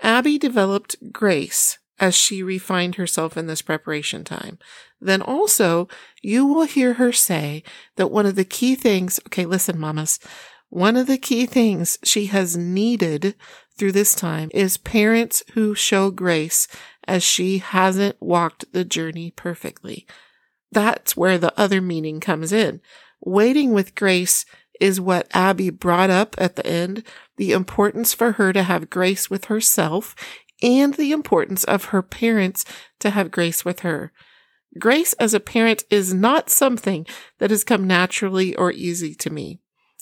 Abby 0.00 0.38
developed 0.38 0.94
grace 1.10 1.78
as 2.00 2.14
she 2.14 2.42
refined 2.42 2.94
herself 2.94 3.36
in 3.36 3.46
this 3.46 3.62
preparation 3.62 4.24
time. 4.24 4.58
Then 5.00 5.22
also, 5.22 5.88
you 6.22 6.46
will 6.46 6.64
hear 6.64 6.94
her 6.94 7.12
say 7.12 7.62
that 7.96 8.10
one 8.10 8.26
of 8.26 8.36
the 8.36 8.44
key 8.44 8.74
things, 8.74 9.20
okay, 9.26 9.44
listen, 9.44 9.78
mamas, 9.78 10.18
one 10.68 10.96
of 10.96 11.06
the 11.06 11.18
key 11.18 11.46
things 11.46 11.98
she 12.04 12.26
has 12.26 12.56
needed 12.56 13.34
through 13.76 13.92
this 13.92 14.14
time 14.14 14.50
is 14.52 14.76
parents 14.76 15.42
who 15.54 15.74
show 15.74 16.10
grace 16.10 16.68
as 17.06 17.22
she 17.22 17.58
hasn't 17.58 18.20
walked 18.20 18.70
the 18.72 18.84
journey 18.84 19.30
perfectly. 19.30 20.06
That's 20.70 21.16
where 21.16 21.38
the 21.38 21.58
other 21.58 21.80
meaning 21.80 22.20
comes 22.20 22.52
in. 22.52 22.80
Waiting 23.20 23.72
with 23.72 23.94
grace 23.94 24.44
is 24.78 25.00
what 25.00 25.26
Abby 25.32 25.70
brought 25.70 26.10
up 26.10 26.34
at 26.38 26.56
the 26.56 26.66
end, 26.66 27.02
the 27.36 27.52
importance 27.52 28.12
for 28.12 28.32
her 28.32 28.52
to 28.52 28.62
have 28.62 28.90
grace 28.90 29.30
with 29.30 29.46
herself 29.46 30.14
and 30.62 30.94
the 30.94 31.12
importance 31.12 31.64
of 31.64 31.86
her 31.86 32.02
parents 32.02 32.64
to 33.00 33.10
have 33.10 33.30
grace 33.30 33.64
with 33.64 33.80
her. 33.80 34.12
Grace 34.78 35.12
as 35.14 35.34
a 35.34 35.40
parent 35.40 35.84
is 35.90 36.12
not 36.12 36.50
something 36.50 37.06
that 37.38 37.50
has 37.50 37.64
come 37.64 37.86
naturally 37.86 38.54
or 38.56 38.70
easy 38.72 39.14
to 39.14 39.30
me. 39.30 39.60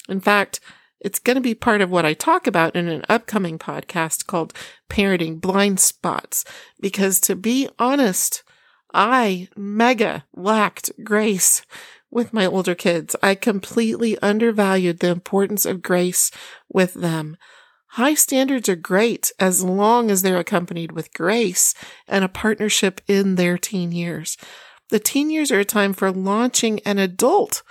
In 0.09 0.21
fact, 0.21 0.61
it's 1.01 1.19
going 1.19 1.37
to 1.37 1.43
be 1.43 1.55
part 1.55 1.81
of 1.81 1.91
what 1.91 2.07
I 2.07 2.15
talk 2.15 2.47
about 2.47 2.75
in 2.75 2.89
an 2.89 3.05
upcoming 3.09 3.59
podcast 3.59 4.27
called 4.27 4.55
Parenting 4.89 5.41
Blind 5.41 5.79
Spots. 5.79 6.45
Because 6.81 7.21
to 7.21 7.37
be 7.37 7.69
honest, 7.79 8.43
I 8.95 9.49
mega 9.57 10.25
lacked 10.35 10.91
grace 11.05 11.63
with 12.11 12.33
my 12.33 12.47
older 12.47 12.75
kids. 12.75 13.15
I 13.23 13.35
completely 13.35 14.19
undervalued 14.19 15.01
the 15.01 15.11
importance 15.11 15.67
of 15.67 15.83
grace 15.83 16.31
with 16.69 16.95
them. 16.95 17.37
High 17.97 18.13
standards 18.13 18.69
are 18.69 18.77
great 18.77 19.33
as 19.41 19.65
long 19.65 20.11
as 20.11 20.21
they're 20.21 20.39
accompanied 20.39 20.93
with 20.93 21.15
grace 21.15 21.73
and 22.07 22.23
a 22.23 22.29
partnership 22.29 23.01
in 23.09 23.37
their 23.37 23.57
teen 23.57 23.91
years. 23.91 24.37
The 24.91 24.99
teen 24.99 25.31
years 25.31 25.51
are 25.51 25.61
a 25.61 25.65
time 25.65 25.95
for 25.95 26.13
launching 26.13 26.81
an 26.81 26.99
adult. 26.99 27.63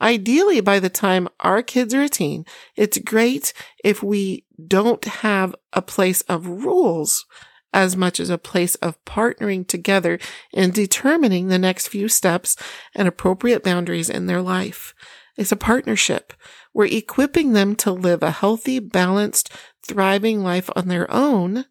Ideally, 0.00 0.60
by 0.60 0.80
the 0.80 0.90
time 0.90 1.28
our 1.38 1.62
kids 1.62 1.94
are 1.94 2.02
a 2.02 2.08
teen, 2.08 2.44
it's 2.74 2.98
great 2.98 3.52
if 3.84 4.02
we 4.02 4.44
don't 4.66 5.04
have 5.04 5.54
a 5.72 5.80
place 5.80 6.22
of 6.22 6.64
rules 6.64 7.24
as 7.72 7.96
much 7.96 8.18
as 8.18 8.30
a 8.30 8.36
place 8.36 8.74
of 8.76 9.04
partnering 9.04 9.64
together 9.64 10.18
in 10.52 10.72
determining 10.72 11.46
the 11.46 11.58
next 11.58 11.86
few 11.86 12.08
steps 12.08 12.56
and 12.96 13.06
appropriate 13.06 13.62
boundaries 13.62 14.10
in 14.10 14.26
their 14.26 14.42
life. 14.42 14.92
It's 15.36 15.52
a 15.52 15.56
partnership. 15.56 16.32
We're 16.78 16.86
equipping 16.86 17.54
them 17.54 17.74
to 17.78 17.90
live 17.90 18.22
a 18.22 18.30
healthy, 18.30 18.78
balanced, 18.78 19.52
thriving 19.84 20.44
life 20.44 20.70
on 20.76 20.86
their 20.86 21.10
own 21.10 21.64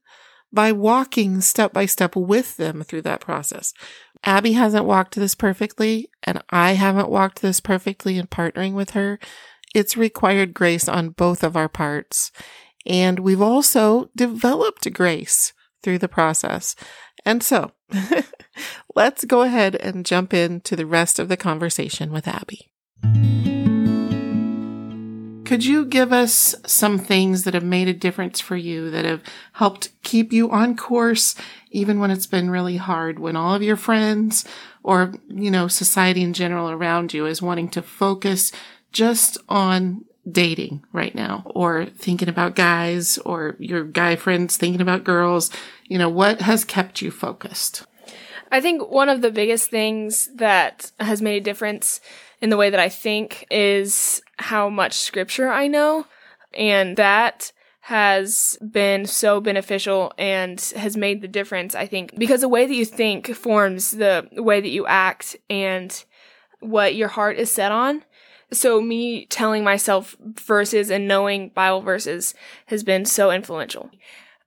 by 0.52 0.74
walking 0.74 1.40
step 1.40 1.72
by 1.72 1.86
step 1.86 2.18
with 2.18 2.58
them 2.58 2.84
through 2.84 3.04
that 3.04 3.22
process. 3.22 3.74
Abby 4.26 4.52
hasn't 4.52 4.84
walked 4.84 5.16
this 5.16 5.34
perfectly, 5.34 6.10
and 6.24 6.44
I 6.50 6.74
haven't 6.74 7.10
walked 7.10 7.42
this 7.42 7.62
perfectly 7.62 8.18
in 8.18 8.28
partnering 8.28 8.74
with 8.74 8.90
her. 8.90 9.18
It's 9.74 9.96
required 9.96 10.54
grace 10.54 10.90
on 10.90 11.12
both 11.12 11.42
of 11.42 11.56
our 11.56 11.70
parts. 11.70 12.34
And 12.86 13.20
we've 13.20 13.42
also 13.42 14.10
developed 14.14 14.92
grace 14.92 15.54
through 15.84 16.00
the 16.00 16.10
process. 16.10 16.76
And 17.24 17.42
so 17.42 17.72
let's 18.94 19.24
go 19.24 19.44
ahead 19.44 19.76
and 19.78 20.06
jump 20.06 20.34
into 20.34 20.76
the 20.76 20.86
rest 20.86 21.18
of 21.18 21.30
the 21.30 21.38
conversation 21.38 22.12
with 22.12 22.28
Abby. 22.28 22.74
Could 25.48 25.64
you 25.64 25.86
give 25.86 26.12
us 26.12 26.56
some 26.66 27.00
things 27.00 27.46
that 27.46 27.54
have 27.54 27.64
made 27.64 27.88
a 27.88 27.94
difference 27.94 28.42
for 28.42 28.58
you 28.58 28.92
that 28.92 29.06
have 29.06 29.22
helped 29.54 29.92
keep 30.04 30.34
you 30.34 30.52
on 30.52 30.76
course 30.76 31.36
even 31.72 32.02
when 32.02 32.12
it's 32.12 32.26
been 32.26 32.50
really 32.50 32.76
hard 32.76 33.18
when 33.18 33.38
all 33.38 33.56
of 33.56 33.64
your 33.64 33.78
friends 33.78 34.44
or, 34.84 35.14
you 35.30 35.50
know, 35.50 35.70
society 35.70 36.22
in 36.22 36.34
general 36.34 36.70
around 36.70 37.14
you 37.14 37.26
is 37.26 37.42
wanting 37.42 37.70
to 37.70 37.82
focus 37.82 38.52
just 38.92 39.38
on 39.48 40.04
dating 40.30 40.84
right 40.92 41.16
now 41.16 41.44
or 41.46 41.86
thinking 41.86 42.28
about 42.28 42.56
guys 42.56 43.18
or 43.20 43.56
your 43.58 43.86
guy 43.86 44.18
friends 44.18 44.58
thinking 44.58 44.82
about 44.82 45.06
girls? 45.06 45.50
You 45.86 45.98
know, 45.98 46.10
what 46.10 46.42
has 46.42 46.66
kept 46.66 47.02
you 47.02 47.10
focused? 47.10 47.86
I 48.52 48.62
think 48.62 48.90
one 48.90 49.10
of 49.10 49.22
the 49.22 49.32
biggest 49.32 49.70
things 49.70 50.30
that 50.36 50.92
has 51.00 51.22
made 51.22 51.42
a 51.42 51.46
difference 51.46 52.00
in 52.42 52.50
the 52.50 52.58
way 52.58 52.70
that 52.70 52.80
I 52.80 52.90
think 52.90 53.46
is 53.52 54.22
how 54.38 54.70
much 54.70 54.94
scripture 54.94 55.50
I 55.50 55.68
know. 55.68 56.06
And 56.54 56.98
that 56.98 57.52
has 57.82 58.58
been 58.70 59.06
so 59.06 59.40
beneficial 59.40 60.12
and 60.18 60.60
has 60.76 60.98
made 60.98 61.22
the 61.22 61.28
difference, 61.28 61.74
I 61.74 61.86
think, 61.86 62.18
because 62.18 62.42
the 62.42 62.50
way 62.50 62.66
that 62.66 62.74
you 62.74 62.86
think 62.86 63.34
forms 63.34 63.92
the 63.92 64.28
way 64.34 64.60
that 64.60 64.70
you 64.70 64.86
act 64.86 65.38
and 65.50 66.04
what 66.60 66.96
your 66.96 67.08
heart 67.08 67.38
is 67.38 67.52
set 67.52 67.72
on. 67.72 68.04
So 68.52 68.82
me 68.82 69.26
telling 69.26 69.64
myself 69.64 70.16
verses 70.20 70.90
and 70.90 71.08
knowing 71.08 71.50
Bible 71.50 71.82
verses 71.82 72.34
has 72.68 72.84
been 72.84 73.06
so 73.06 73.32
influential. 73.32 73.90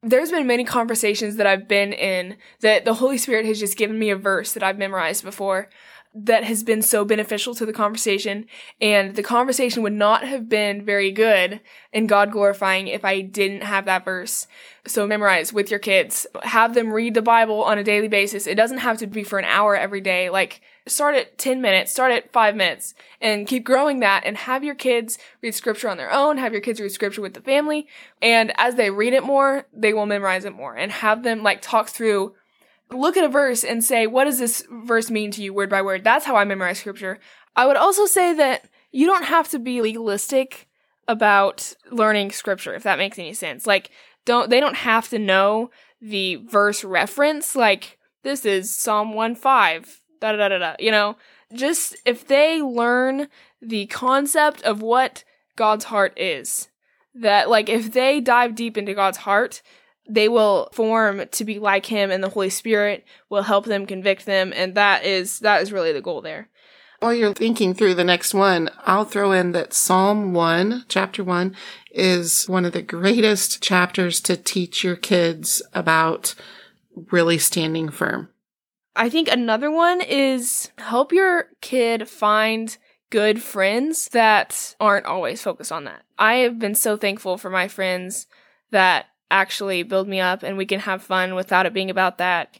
There's 0.02 0.30
been 0.30 0.46
many 0.46 0.64
conversations 0.64 1.36
that 1.36 1.46
I've 1.46 1.68
been 1.68 1.92
in 1.92 2.36
that 2.60 2.84
the 2.84 2.94
Holy 2.94 3.18
Spirit 3.18 3.44
has 3.44 3.60
just 3.60 3.76
given 3.76 3.98
me 3.98 4.10
a 4.10 4.16
verse 4.16 4.52
that 4.54 4.62
I've 4.62 4.78
memorized 4.78 5.24
before 5.24 5.68
that 6.14 6.42
has 6.42 6.64
been 6.64 6.82
so 6.82 7.04
beneficial 7.04 7.54
to 7.54 7.64
the 7.64 7.72
conversation. 7.72 8.46
And 8.80 9.14
the 9.14 9.22
conversation 9.22 9.82
would 9.82 9.92
not 9.92 10.24
have 10.24 10.48
been 10.48 10.84
very 10.84 11.12
good 11.12 11.60
and 11.92 12.08
God 12.08 12.32
glorifying 12.32 12.88
if 12.88 13.04
I 13.04 13.20
didn't 13.20 13.62
have 13.62 13.84
that 13.84 14.04
verse. 14.04 14.46
So 14.86 15.06
memorize 15.06 15.52
with 15.52 15.70
your 15.70 15.78
kids. 15.78 16.26
Have 16.42 16.74
them 16.74 16.92
read 16.92 17.14
the 17.14 17.22
Bible 17.22 17.62
on 17.62 17.78
a 17.78 17.84
daily 17.84 18.08
basis. 18.08 18.46
It 18.46 18.56
doesn't 18.56 18.78
have 18.78 18.98
to 18.98 19.06
be 19.06 19.22
for 19.22 19.38
an 19.38 19.44
hour 19.44 19.76
every 19.76 20.00
day. 20.00 20.30
Like 20.30 20.62
start 20.90 21.14
at 21.14 21.38
10 21.38 21.60
minutes, 21.60 21.92
start 21.92 22.12
at 22.12 22.32
5 22.32 22.56
minutes 22.56 22.94
and 23.20 23.46
keep 23.46 23.64
growing 23.64 24.00
that 24.00 24.24
and 24.24 24.36
have 24.36 24.64
your 24.64 24.74
kids 24.74 25.18
read 25.42 25.54
scripture 25.54 25.88
on 25.88 25.96
their 25.96 26.12
own, 26.12 26.38
have 26.38 26.52
your 26.52 26.60
kids 26.60 26.80
read 26.80 26.92
scripture 26.92 27.22
with 27.22 27.34
the 27.34 27.40
family. 27.40 27.86
And 28.20 28.52
as 28.56 28.74
they 28.74 28.90
read 28.90 29.12
it 29.12 29.24
more, 29.24 29.66
they 29.72 29.92
will 29.92 30.06
memorize 30.06 30.44
it 30.44 30.54
more 30.54 30.74
and 30.74 30.92
have 30.92 31.22
them 31.22 31.42
like 31.42 31.62
talk 31.62 31.88
through 31.88 32.34
look 32.92 33.16
at 33.16 33.24
a 33.24 33.28
verse 33.28 33.64
and 33.64 33.84
say, 33.84 34.06
what 34.06 34.24
does 34.24 34.38
this 34.38 34.64
verse 34.70 35.10
mean 35.10 35.30
to 35.32 35.42
you 35.42 35.54
word 35.54 35.70
by 35.70 35.82
word? 35.82 36.04
That's 36.04 36.24
how 36.24 36.36
I 36.36 36.44
memorize 36.44 36.78
scripture. 36.78 37.18
I 37.56 37.66
would 37.66 37.76
also 37.76 38.06
say 38.06 38.34
that 38.34 38.68
you 38.90 39.06
don't 39.06 39.24
have 39.24 39.48
to 39.50 39.58
be 39.58 39.80
legalistic 39.80 40.68
about 41.06 41.74
learning 41.90 42.30
scripture, 42.32 42.74
if 42.74 42.82
that 42.82 42.98
makes 42.98 43.18
any 43.18 43.32
sense. 43.32 43.66
Like, 43.66 43.90
don't, 44.24 44.50
they 44.50 44.60
don't 44.60 44.76
have 44.76 45.08
to 45.10 45.18
know 45.18 45.70
the 46.00 46.36
verse 46.36 46.84
reference. 46.84 47.54
Like, 47.54 47.98
this 48.22 48.44
is 48.44 48.74
Psalm 48.74 49.14
1 49.14 49.34
5, 49.34 49.99
da 50.20 50.32
da 50.32 50.48
da 50.48 50.58
da, 50.58 50.76
you 50.78 50.90
know? 50.90 51.16
Just 51.52 51.96
if 52.04 52.26
they 52.26 52.62
learn 52.62 53.28
the 53.60 53.86
concept 53.86 54.62
of 54.62 54.82
what 54.82 55.24
God's 55.56 55.86
heart 55.86 56.12
is, 56.16 56.68
that, 57.14 57.50
like, 57.50 57.68
if 57.68 57.92
they 57.92 58.20
dive 58.20 58.54
deep 58.54 58.78
into 58.78 58.94
God's 58.94 59.18
heart, 59.18 59.62
they 60.10 60.28
will 60.28 60.68
form 60.72 61.22
to 61.30 61.44
be 61.44 61.58
like 61.58 61.86
him 61.86 62.10
and 62.10 62.22
the 62.22 62.28
holy 62.28 62.50
spirit 62.50 63.04
will 63.28 63.42
help 63.42 63.64
them 63.64 63.86
convict 63.86 64.26
them 64.26 64.52
and 64.54 64.74
that 64.74 65.04
is 65.04 65.38
that 65.40 65.62
is 65.62 65.72
really 65.72 65.92
the 65.92 66.00
goal 66.00 66.20
there 66.20 66.48
while 66.98 67.14
you're 67.14 67.32
thinking 67.32 67.72
through 67.72 67.94
the 67.94 68.04
next 68.04 68.34
one 68.34 68.68
i'll 68.86 69.04
throw 69.04 69.30
in 69.32 69.52
that 69.52 69.72
psalm 69.72 70.34
1 70.34 70.84
chapter 70.88 71.22
1 71.22 71.54
is 71.92 72.48
one 72.48 72.64
of 72.64 72.72
the 72.72 72.82
greatest 72.82 73.62
chapters 73.62 74.20
to 74.20 74.36
teach 74.36 74.82
your 74.82 74.96
kids 74.96 75.62
about 75.72 76.34
really 77.10 77.38
standing 77.38 77.88
firm 77.88 78.28
i 78.96 79.08
think 79.08 79.28
another 79.28 79.70
one 79.70 80.00
is 80.00 80.70
help 80.78 81.12
your 81.12 81.46
kid 81.60 82.08
find 82.08 82.78
good 83.10 83.42
friends 83.42 84.08
that 84.12 84.74
aren't 84.78 85.06
always 85.06 85.42
focused 85.42 85.72
on 85.72 85.84
that 85.84 86.02
i 86.18 86.34
have 86.36 86.58
been 86.58 86.74
so 86.74 86.96
thankful 86.96 87.36
for 87.36 87.50
my 87.50 87.68
friends 87.68 88.26
that 88.70 89.06
actually 89.30 89.82
build 89.82 90.08
me 90.08 90.20
up 90.20 90.42
and 90.42 90.56
we 90.56 90.66
can 90.66 90.80
have 90.80 91.02
fun 91.02 91.34
without 91.34 91.66
it 91.66 91.72
being 91.72 91.90
about 91.90 92.18
that. 92.18 92.58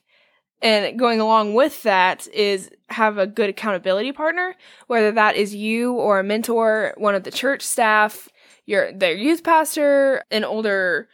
And 0.62 0.98
going 0.98 1.20
along 1.20 1.54
with 1.54 1.82
that 1.84 2.26
is 2.28 2.70
have 2.90 3.18
a 3.18 3.26
good 3.26 3.48
accountability 3.48 4.12
partner, 4.12 4.54
whether 4.88 5.10
that 5.12 5.36
is 5.36 5.54
you 5.54 5.94
or 5.94 6.20
a 6.20 6.24
mentor, 6.24 6.94
one 6.98 7.14
of 7.14 7.24
the 7.24 7.30
church 7.30 7.62
staff, 7.62 8.28
your 8.66 8.92
their 8.92 9.14
youth 9.14 9.42
pastor, 9.42 10.22
an 10.30 10.44
older 10.44 11.08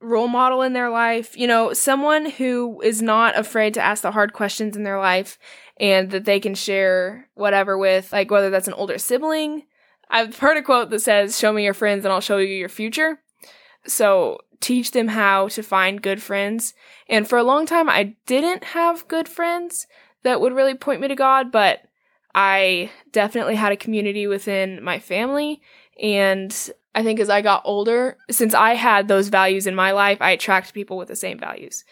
role 0.00 0.28
model 0.28 0.62
in 0.62 0.72
their 0.72 0.90
life, 0.90 1.36
you 1.36 1.46
know, 1.46 1.72
someone 1.72 2.30
who 2.30 2.80
is 2.80 3.02
not 3.02 3.38
afraid 3.38 3.74
to 3.74 3.82
ask 3.82 4.02
the 4.02 4.12
hard 4.12 4.32
questions 4.32 4.76
in 4.76 4.82
their 4.82 4.98
life 4.98 5.38
and 5.78 6.10
that 6.10 6.24
they 6.24 6.40
can 6.40 6.54
share 6.54 7.28
whatever 7.34 7.76
with, 7.76 8.12
like 8.12 8.30
whether 8.30 8.50
that's 8.50 8.68
an 8.68 8.74
older 8.74 8.98
sibling. 8.98 9.64
I've 10.08 10.38
heard 10.38 10.56
a 10.56 10.62
quote 10.62 10.90
that 10.90 11.00
says, 11.00 11.38
Show 11.38 11.52
me 11.52 11.64
your 11.64 11.74
friends 11.74 12.04
and 12.04 12.12
I'll 12.12 12.20
show 12.20 12.38
you 12.38 12.54
your 12.54 12.68
future. 12.68 13.20
So 13.86 14.38
teach 14.60 14.90
them 14.90 15.08
how 15.08 15.48
to 15.48 15.62
find 15.62 16.02
good 16.02 16.22
friends. 16.22 16.74
And 17.08 17.28
for 17.28 17.38
a 17.38 17.44
long 17.44 17.66
time, 17.66 17.88
I 17.88 18.16
didn't 18.26 18.64
have 18.64 19.08
good 19.08 19.28
friends 19.28 19.86
that 20.22 20.40
would 20.40 20.52
really 20.52 20.74
point 20.74 21.00
me 21.00 21.08
to 21.08 21.14
God, 21.14 21.50
but 21.50 21.80
I 22.34 22.90
definitely 23.12 23.56
had 23.56 23.72
a 23.72 23.76
community 23.76 24.26
within 24.26 24.82
my 24.82 24.98
family. 24.98 25.62
And 26.00 26.54
I 26.94 27.02
think 27.02 27.20
as 27.20 27.30
I 27.30 27.40
got 27.42 27.62
older, 27.64 28.16
since 28.30 28.54
I 28.54 28.74
had 28.74 29.08
those 29.08 29.28
values 29.28 29.66
in 29.66 29.74
my 29.74 29.92
life, 29.92 30.18
I 30.20 30.30
attract 30.30 30.74
people 30.74 30.96
with 30.96 31.08
the 31.08 31.16
same 31.16 31.38
values. 31.38 31.84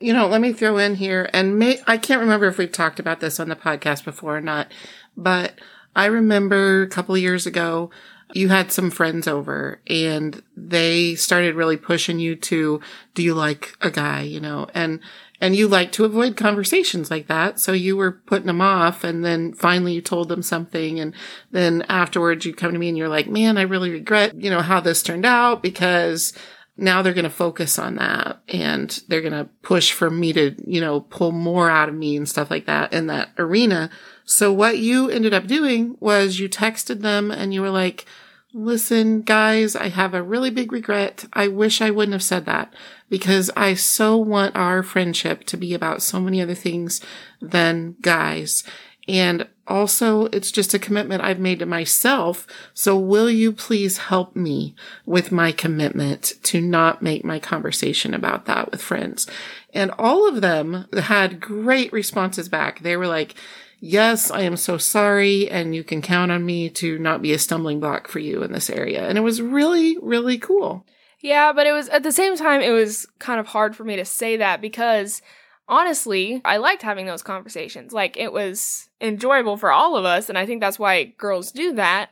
You 0.00 0.12
know, 0.12 0.26
let 0.26 0.40
me 0.40 0.52
throw 0.52 0.76
in 0.76 0.96
here, 0.96 1.30
and 1.32 1.58
may, 1.58 1.80
I 1.86 1.98
can't 1.98 2.20
remember 2.20 2.46
if 2.46 2.58
we've 2.58 2.72
talked 2.72 2.98
about 2.98 3.20
this 3.20 3.38
on 3.38 3.48
the 3.48 3.56
podcast 3.56 4.04
before 4.04 4.36
or 4.36 4.40
not, 4.40 4.72
but 5.16 5.54
I 5.94 6.06
remember 6.06 6.82
a 6.82 6.88
couple 6.88 7.16
years 7.16 7.46
ago, 7.46 7.90
you 8.32 8.48
had 8.48 8.72
some 8.72 8.90
friends 8.90 9.28
over 9.28 9.80
and 9.86 10.42
they 10.56 11.14
started 11.14 11.54
really 11.54 11.76
pushing 11.76 12.18
you 12.18 12.34
to, 12.34 12.80
do 13.14 13.22
you 13.22 13.34
like 13.34 13.76
a 13.80 13.90
guy, 13.90 14.22
you 14.22 14.40
know, 14.40 14.66
and, 14.74 14.98
and 15.40 15.56
you 15.56 15.68
like 15.68 15.92
to 15.92 16.04
avoid 16.04 16.36
conversations 16.36 17.10
like 17.10 17.26
that. 17.26 17.58
So 17.58 17.72
you 17.72 17.96
were 17.96 18.12
putting 18.12 18.46
them 18.46 18.60
off 18.60 19.04
and 19.04 19.24
then 19.24 19.52
finally 19.52 19.92
you 19.92 20.00
told 20.00 20.28
them 20.28 20.42
something. 20.42 21.00
And 21.00 21.14
then 21.50 21.84
afterwards 21.88 22.46
you 22.46 22.54
come 22.54 22.72
to 22.72 22.78
me 22.78 22.88
and 22.88 22.96
you're 22.96 23.08
like, 23.08 23.28
man, 23.28 23.58
I 23.58 23.62
really 23.62 23.90
regret, 23.90 24.34
you 24.34 24.50
know, 24.50 24.62
how 24.62 24.80
this 24.80 25.02
turned 25.02 25.26
out 25.26 25.62
because 25.62 26.32
now 26.76 27.02
they're 27.02 27.12
going 27.12 27.24
to 27.24 27.30
focus 27.30 27.78
on 27.78 27.96
that 27.96 28.40
and 28.48 29.00
they're 29.08 29.20
going 29.20 29.32
to 29.32 29.48
push 29.62 29.92
for 29.92 30.10
me 30.10 30.32
to, 30.32 30.54
you 30.66 30.80
know, 30.80 31.00
pull 31.00 31.32
more 31.32 31.70
out 31.70 31.88
of 31.88 31.94
me 31.94 32.16
and 32.16 32.28
stuff 32.28 32.50
like 32.50 32.66
that 32.66 32.92
in 32.92 33.06
that 33.08 33.30
arena. 33.38 33.90
So 34.24 34.52
what 34.52 34.78
you 34.78 35.08
ended 35.08 35.34
up 35.34 35.46
doing 35.46 35.96
was 36.00 36.38
you 36.38 36.48
texted 36.48 37.02
them 37.02 37.30
and 37.30 37.52
you 37.52 37.60
were 37.60 37.70
like, 37.70 38.06
listen, 38.52 39.22
guys, 39.22 39.76
I 39.76 39.88
have 39.88 40.14
a 40.14 40.22
really 40.22 40.50
big 40.50 40.72
regret. 40.72 41.26
I 41.32 41.48
wish 41.48 41.80
I 41.80 41.90
wouldn't 41.90 42.12
have 42.12 42.22
said 42.22 42.46
that 42.46 42.72
because 43.14 43.48
I 43.56 43.74
so 43.74 44.16
want 44.16 44.56
our 44.56 44.82
friendship 44.82 45.44
to 45.44 45.56
be 45.56 45.72
about 45.72 46.02
so 46.02 46.18
many 46.20 46.42
other 46.42 46.56
things 46.56 47.00
than 47.40 47.94
guys. 48.00 48.64
And 49.06 49.46
also, 49.68 50.24
it's 50.32 50.50
just 50.50 50.74
a 50.74 50.80
commitment 50.80 51.22
I've 51.22 51.38
made 51.38 51.60
to 51.60 51.64
myself. 51.66 52.44
So 52.74 52.98
will 52.98 53.30
you 53.30 53.52
please 53.52 53.98
help 53.98 54.34
me 54.34 54.74
with 55.06 55.30
my 55.30 55.52
commitment 55.52 56.32
to 56.42 56.60
not 56.60 57.02
make 57.02 57.24
my 57.24 57.38
conversation 57.38 58.14
about 58.14 58.46
that 58.46 58.72
with 58.72 58.82
friends? 58.82 59.28
And 59.72 59.92
all 59.96 60.28
of 60.28 60.40
them 60.40 60.88
had 60.92 61.40
great 61.40 61.92
responses 61.92 62.48
back. 62.48 62.80
They 62.80 62.96
were 62.96 63.06
like, 63.06 63.36
yes, 63.78 64.28
I 64.28 64.40
am 64.40 64.56
so 64.56 64.76
sorry, 64.76 65.48
and 65.48 65.72
you 65.72 65.84
can 65.84 66.02
count 66.02 66.32
on 66.32 66.44
me 66.44 66.68
to 66.70 66.98
not 66.98 67.22
be 67.22 67.32
a 67.32 67.38
stumbling 67.38 67.78
block 67.78 68.08
for 68.08 68.18
you 68.18 68.42
in 68.42 68.50
this 68.50 68.70
area. 68.70 69.06
And 69.08 69.16
it 69.16 69.20
was 69.20 69.40
really, 69.40 69.98
really 70.02 70.36
cool. 70.36 70.84
Yeah, 71.24 71.54
but 71.54 71.66
it 71.66 71.72
was 71.72 71.88
at 71.88 72.02
the 72.02 72.12
same 72.12 72.36
time, 72.36 72.60
it 72.60 72.68
was 72.68 73.06
kind 73.18 73.40
of 73.40 73.46
hard 73.46 73.74
for 73.74 73.82
me 73.82 73.96
to 73.96 74.04
say 74.04 74.36
that 74.36 74.60
because 74.60 75.22
honestly, 75.66 76.42
I 76.44 76.58
liked 76.58 76.82
having 76.82 77.06
those 77.06 77.22
conversations. 77.22 77.94
Like, 77.94 78.18
it 78.18 78.30
was 78.30 78.90
enjoyable 79.00 79.56
for 79.56 79.72
all 79.72 79.96
of 79.96 80.04
us, 80.04 80.28
and 80.28 80.36
I 80.36 80.44
think 80.44 80.60
that's 80.60 80.78
why 80.78 81.04
girls 81.04 81.50
do 81.50 81.72
that, 81.76 82.10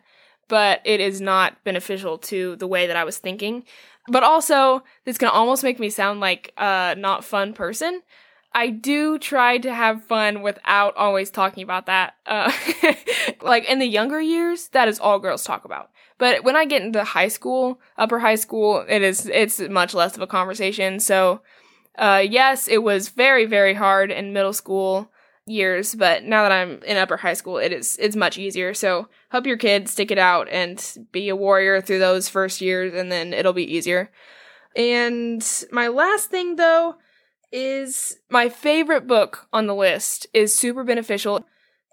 but 0.49 0.81
it 0.87 0.99
is 0.99 1.21
not 1.21 1.63
beneficial 1.63 2.17
to 2.33 2.57
the 2.57 2.67
way 2.67 2.87
that 2.87 2.97
I 2.97 3.05
was 3.05 3.19
thinking. 3.19 3.65
But 4.09 4.23
also, 4.23 4.83
this 5.05 5.19
can 5.19 5.29
almost 5.29 5.63
make 5.63 5.79
me 5.79 5.91
sound 5.91 6.21
like 6.21 6.55
a 6.57 6.95
not 6.97 7.23
fun 7.23 7.53
person 7.53 8.01
I 8.55 8.69
do 8.69 9.19
try 9.19 9.59
to 9.59 9.73
have 9.73 10.05
fun 10.05 10.43
without 10.43 10.97
always 10.97 11.31
talking 11.31 11.63
about 11.63 11.87
that. 11.87 12.15
Uh, 12.27 12.53
like 13.43 13.65
in 13.69 13.79
the 13.79 13.87
younger 13.87 14.21
years, 14.21 14.69
that 14.69 14.89
is 14.89 15.01
all 15.01 15.19
girls 15.19 15.45
talk 15.45 15.65
about. 15.65 15.91
But 16.23 16.45
when 16.45 16.55
I 16.55 16.67
get 16.67 16.83
into 16.83 17.03
high 17.03 17.27
school, 17.27 17.81
upper 17.99 18.21
high 18.21 18.37
school, 18.37 18.85
it 18.89 19.03
is 19.03 19.27
it's 19.27 19.59
much 19.59 19.93
less 19.93 20.15
of 20.15 20.23
a 20.23 20.27
conversation. 20.29 21.01
So, 21.01 21.41
uh, 21.99 22.23
yes, 22.25 22.69
it 22.69 22.85
was 22.85 23.09
very 23.09 23.45
very 23.45 23.75
hard 23.75 24.13
in 24.13 24.33
middle 24.33 24.53
school 24.53 25.11
years, 25.47 25.97
but 25.97 26.23
now 26.23 26.45
that 26.45 26.53
I'm 26.53 26.81
in 26.85 26.97
upper 26.97 27.17
high 27.17 27.35
school, 27.35 27.59
it 27.59 27.73
is 27.73 27.99
it's 28.01 28.15
much 28.15 28.39
easier. 28.39 28.73
So 28.73 29.09
help 29.31 29.47
your 29.47 29.57
kids 29.57 29.91
stick 29.91 30.13
it 30.13 30.19
out 30.19 30.49
and 30.49 31.09
be 31.11 31.29
a 31.29 31.35
warrior 31.35 31.81
through 31.81 31.99
those 31.99 32.29
first 32.29 32.61
years, 32.61 32.95
and 32.95 33.11
then 33.11 33.35
it'll 33.35 33.53
be 33.53 33.75
easier. 33.75 34.13
And 34.77 35.45
my 35.73 35.89
last 35.89 36.31
thing 36.31 36.55
though 36.55 36.99
is 37.51 38.17
my 38.31 38.49
favorite 38.49 39.09
book 39.09 39.49
on 39.53 39.67
the 39.67 39.75
list 39.75 40.29
is 40.33 40.57
super 40.57 40.85
beneficial. 40.85 41.45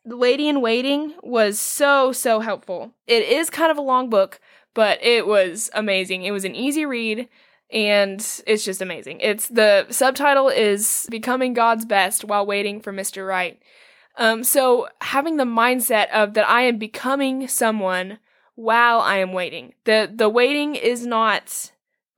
The 0.10 0.15
Lady 0.15 0.48
in 0.48 0.62
Waiting 0.62 1.13
was 1.22 1.60
so 1.60 2.12
so 2.12 2.39
helpful. 2.39 2.93
It 3.06 3.22
is 3.22 3.52
kind 3.52 3.69
of 3.69 3.78
a 3.78 3.82
long 3.82 4.10
book, 4.10 4.39
but 4.74 4.98
it 5.04 5.28
was 5.28 5.69
amazing. 5.76 6.24
It 6.24 6.32
was 6.32 6.45
an 6.45 6.56
easy 6.56 6.84
read 6.84 7.30
and 7.69 8.19
it's 8.48 8.65
just 8.65 8.82
amazing. 8.82 9.19
It's 9.19 9.48
the 9.50 9.86
subtitle 9.91 10.50
is 10.50 11.06
Becoming 11.12 11.54
God's 11.54 11.86
Best 11.86 12.26
While 12.26 12.48
Waiting 12.48 12.82
for 12.82 12.91
Mr. 12.91 13.28
Right. 13.28 13.62
Um 14.17 14.43
so 14.43 14.88
having 15.02 15.38
the 15.38 15.43
mindset 15.43 16.10
of 16.10 16.34
that 16.34 16.50
I 16.50 16.63
am 16.63 16.80
becoming 16.80 17.48
someone 17.48 18.17
while 18.56 19.02
I 19.02 19.17
am 19.17 19.32
waiting. 19.32 19.76
The 19.84 20.12
the 20.12 20.28
waiting 20.28 20.74
is 20.74 21.06
not 21.06 21.72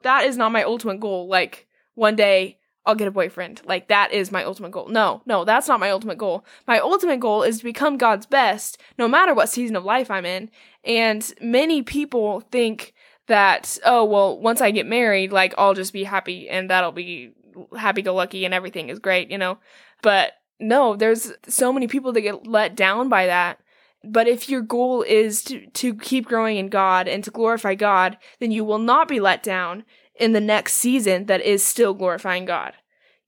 that 0.04 0.24
is 0.24 0.38
not 0.38 0.54
my 0.54 0.64
ultimate 0.64 1.02
goal. 1.02 1.28
Like 1.28 1.68
one 1.96 2.16
day 2.16 2.58
I'll 2.86 2.96
get 2.96 3.08
a 3.08 3.12
boyfriend. 3.12 3.62
Like 3.66 3.88
that 3.90 4.12
is 4.12 4.32
my 4.32 4.44
ultimate 4.44 4.72
goal. 4.72 4.88
No, 4.88 5.22
no, 5.26 5.46
that's 5.46 5.68
not 5.68 5.80
my 5.80 5.92
ultimate 5.92 6.18
goal. 6.18 6.46
My 6.68 6.80
ultimate 6.80 7.20
goal 7.20 7.44
is 7.44 7.60
to 7.60 7.64
become 7.64 7.98
God's 7.98 8.26
best 8.26 8.80
no 8.98 9.08
matter 9.08 9.34
what 9.34 9.50
season 9.50 9.76
of 9.76 9.86
life 9.86 10.10
I'm 10.10 10.26
in. 10.26 10.50
And 10.84 11.32
many 11.42 11.84
people 11.84 12.42
think 12.52 12.94
that, 13.28 13.78
oh, 13.86 14.04
well, 14.04 14.40
once 14.40 14.62
I 14.62 14.72
get 14.72 14.88
married, 14.88 15.32
like 15.32 15.54
I'll 15.58 15.76
just 15.76 15.94
be 15.94 16.04
happy 16.04 16.50
and 16.50 16.70
that'll 16.70 16.92
be 16.92 17.34
happy 17.78 18.02
go 18.02 18.16
lucky 18.16 18.46
and 18.46 18.54
everything 18.54 18.90
is 18.90 19.00
great, 19.00 19.30
you 19.30 19.38
know? 19.38 19.60
But 20.02 20.34
no, 20.60 20.96
there's 20.96 21.34
so 21.48 21.72
many 21.72 21.88
people 21.88 22.12
that 22.14 22.22
get 22.22 22.48
let 22.48 22.76
down 22.76 23.10
by 23.10 23.28
that. 23.28 23.60
But 24.04 24.28
if 24.28 24.50
your 24.50 24.62
goal 24.62 25.04
is 25.04 25.44
to, 25.44 25.68
to 25.68 25.94
keep 25.94 26.26
growing 26.26 26.58
in 26.58 26.70
God 26.70 27.08
and 27.08 27.24
to 27.24 27.30
glorify 27.30 27.76
God, 27.76 28.18
then 28.40 28.52
you 28.52 28.66
will 28.66 28.80
not 28.80 29.08
be 29.08 29.20
let 29.20 29.44
down 29.44 29.84
in 30.16 30.34
the 30.34 30.42
next 30.42 30.74
season 30.74 31.26
that 31.26 31.42
is 31.42 31.64
still 31.64 31.94
glorifying 31.94 32.46
God. 32.46 32.74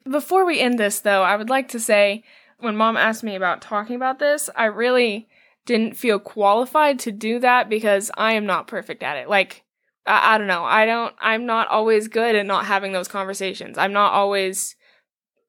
Before 0.10 0.46
we 0.46 0.60
end 0.60 0.78
this, 0.78 1.00
though, 1.00 1.24
I 1.24 1.36
would 1.36 1.50
like 1.50 1.70
to 1.70 1.80
say 1.80 2.24
when 2.60 2.76
mom 2.76 2.98
asked 2.98 3.24
me 3.24 3.36
about 3.36 3.62
talking 3.62 3.96
about 3.96 4.20
this, 4.20 4.50
I 4.56 4.66
really 4.66 5.28
didn't 5.66 5.98
feel 5.98 6.20
qualified 6.20 7.00
to 7.00 7.12
do 7.12 7.40
that 7.40 7.70
because 7.70 8.12
I 8.18 8.34
am 8.34 8.46
not 8.46 8.68
perfect 8.68 9.02
at 9.02 9.18
it. 9.18 9.30
Like, 9.30 9.64
I, 10.06 10.36
I 10.36 10.38
don't 10.38 10.48
know. 10.48 10.64
I 10.64 10.86
don't, 10.86 11.16
I'm 11.20 11.46
not 11.46 11.68
always 11.70 12.08
good 12.08 12.36
at 12.36 12.46
not 12.46 12.66
having 12.66 12.92
those 12.92 13.08
conversations. 13.08 13.78
I'm 13.78 13.94
not 13.94 14.14
always 14.14 14.76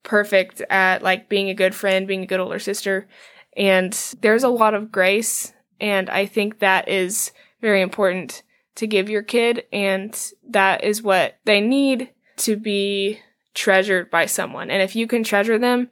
perfect 0.02 0.60
at 0.70 1.02
like 1.02 1.28
being 1.28 1.48
a 1.48 1.54
good 1.54 1.74
friend, 1.74 2.06
being 2.06 2.22
a 2.22 2.26
good 2.26 2.40
older 2.40 2.58
sister. 2.58 3.08
And 3.56 3.92
there's 4.20 4.44
a 4.44 4.48
lot 4.48 4.74
of 4.74 4.92
grace. 4.92 5.52
And 5.80 6.08
I 6.10 6.26
think 6.26 6.58
that 6.58 6.88
is 6.88 7.32
very 7.60 7.80
important 7.80 8.42
to 8.76 8.86
give 8.86 9.08
your 9.08 9.22
kid. 9.22 9.64
And 9.72 10.18
that 10.48 10.84
is 10.84 11.02
what 11.02 11.38
they 11.44 11.60
need 11.60 12.10
to 12.38 12.56
be 12.56 13.20
treasured 13.54 14.10
by 14.10 14.26
someone. 14.26 14.70
And 14.70 14.82
if 14.82 14.96
you 14.96 15.06
can 15.06 15.22
treasure 15.22 15.58
them, 15.58 15.90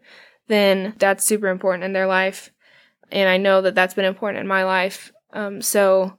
then 0.48 0.94
that's 0.98 1.24
super 1.24 1.48
important 1.48 1.84
in 1.84 1.92
their 1.92 2.06
life. 2.06 2.50
And 3.10 3.28
I 3.28 3.36
know 3.36 3.62
that 3.62 3.74
that's 3.74 3.94
been 3.94 4.04
important 4.04 4.40
in 4.40 4.48
my 4.48 4.64
life. 4.64 5.12
Um, 5.32 5.62
so 5.62 6.18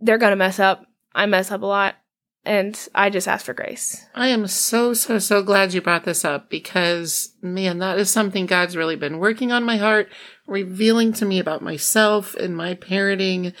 they're 0.00 0.18
going 0.18 0.30
to 0.30 0.36
mess 0.36 0.58
up. 0.58 0.84
I 1.14 1.26
mess 1.26 1.50
up 1.50 1.62
a 1.62 1.66
lot. 1.66 1.96
And 2.44 2.78
I 2.94 3.10
just 3.10 3.28
ask 3.28 3.44
for 3.44 3.52
grace. 3.52 4.06
I 4.14 4.28
am 4.28 4.46
so, 4.46 4.94
so, 4.94 5.18
so 5.18 5.42
glad 5.42 5.74
you 5.74 5.82
brought 5.82 6.04
this 6.04 6.24
up 6.24 6.48
because, 6.48 7.34
man, 7.42 7.78
that 7.78 7.98
is 7.98 8.10
something 8.10 8.46
God's 8.46 8.76
really 8.76 8.96
been 8.96 9.18
working 9.18 9.52
on 9.52 9.64
my 9.64 9.76
heart, 9.76 10.08
revealing 10.46 11.12
to 11.14 11.26
me 11.26 11.40
about 11.40 11.60
myself 11.60 12.34
and 12.36 12.56
my 12.56 12.74
parenting. 12.74 13.52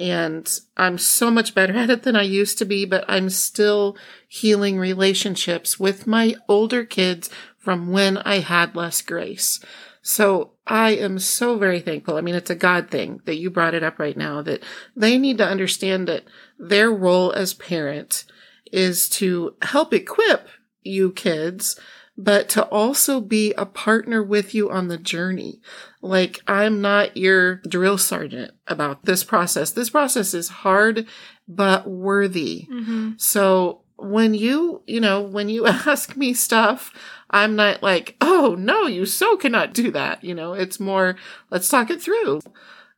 And 0.00 0.50
I'm 0.78 0.96
so 0.96 1.30
much 1.30 1.54
better 1.54 1.74
at 1.76 1.90
it 1.90 2.02
than 2.02 2.16
I 2.16 2.22
used 2.22 2.58
to 2.58 2.64
be, 2.64 2.84
but 2.84 3.04
I'm 3.06 3.28
still 3.28 3.96
healing 4.26 4.78
relationships 4.78 5.78
with 5.78 6.06
my 6.06 6.34
older 6.48 6.84
kids 6.84 7.28
from 7.58 7.92
when 7.92 8.16
I 8.18 8.38
had 8.38 8.74
less 8.74 9.02
grace. 9.02 9.60
So 10.02 10.52
I 10.66 10.92
am 10.92 11.18
so 11.18 11.58
very 11.58 11.80
thankful. 11.80 12.16
I 12.16 12.22
mean, 12.22 12.34
it's 12.34 12.48
a 12.48 12.54
God 12.54 12.90
thing 12.90 13.20
that 13.26 13.36
you 13.36 13.50
brought 13.50 13.74
it 13.74 13.82
up 13.82 13.98
right 13.98 14.16
now 14.16 14.40
that 14.42 14.62
they 14.96 15.18
need 15.18 15.36
to 15.38 15.46
understand 15.46 16.08
that 16.08 16.24
their 16.58 16.90
role 16.90 17.32
as 17.32 17.52
parent 17.52 18.24
is 18.72 19.08
to 19.10 19.56
help 19.60 19.92
equip 19.92 20.48
you 20.82 21.12
kids, 21.12 21.78
but 22.22 22.50
to 22.50 22.64
also 22.66 23.18
be 23.18 23.54
a 23.54 23.64
partner 23.64 24.22
with 24.22 24.54
you 24.54 24.70
on 24.70 24.88
the 24.88 24.98
journey. 24.98 25.58
Like 26.02 26.40
I'm 26.46 26.82
not 26.82 27.16
your 27.16 27.56
drill 27.66 27.96
sergeant 27.96 28.52
about 28.66 29.06
this 29.06 29.24
process. 29.24 29.70
This 29.70 29.88
process 29.88 30.34
is 30.34 30.48
hard, 30.48 31.06
but 31.48 31.88
worthy. 31.88 32.68
Mm-hmm. 32.70 33.12
So 33.16 33.82
when 33.96 34.34
you, 34.34 34.82
you 34.86 35.00
know, 35.00 35.22
when 35.22 35.48
you 35.48 35.66
ask 35.66 36.14
me 36.14 36.34
stuff, 36.34 36.92
I'm 37.30 37.56
not 37.56 37.82
like, 37.82 38.16
oh 38.20 38.54
no, 38.58 38.86
you 38.86 39.06
so 39.06 39.38
cannot 39.38 39.72
do 39.72 39.90
that. 39.92 40.22
You 40.22 40.34
know, 40.34 40.52
it's 40.52 40.78
more, 40.78 41.16
let's 41.50 41.70
talk 41.70 41.88
it 41.88 42.02
through. 42.02 42.40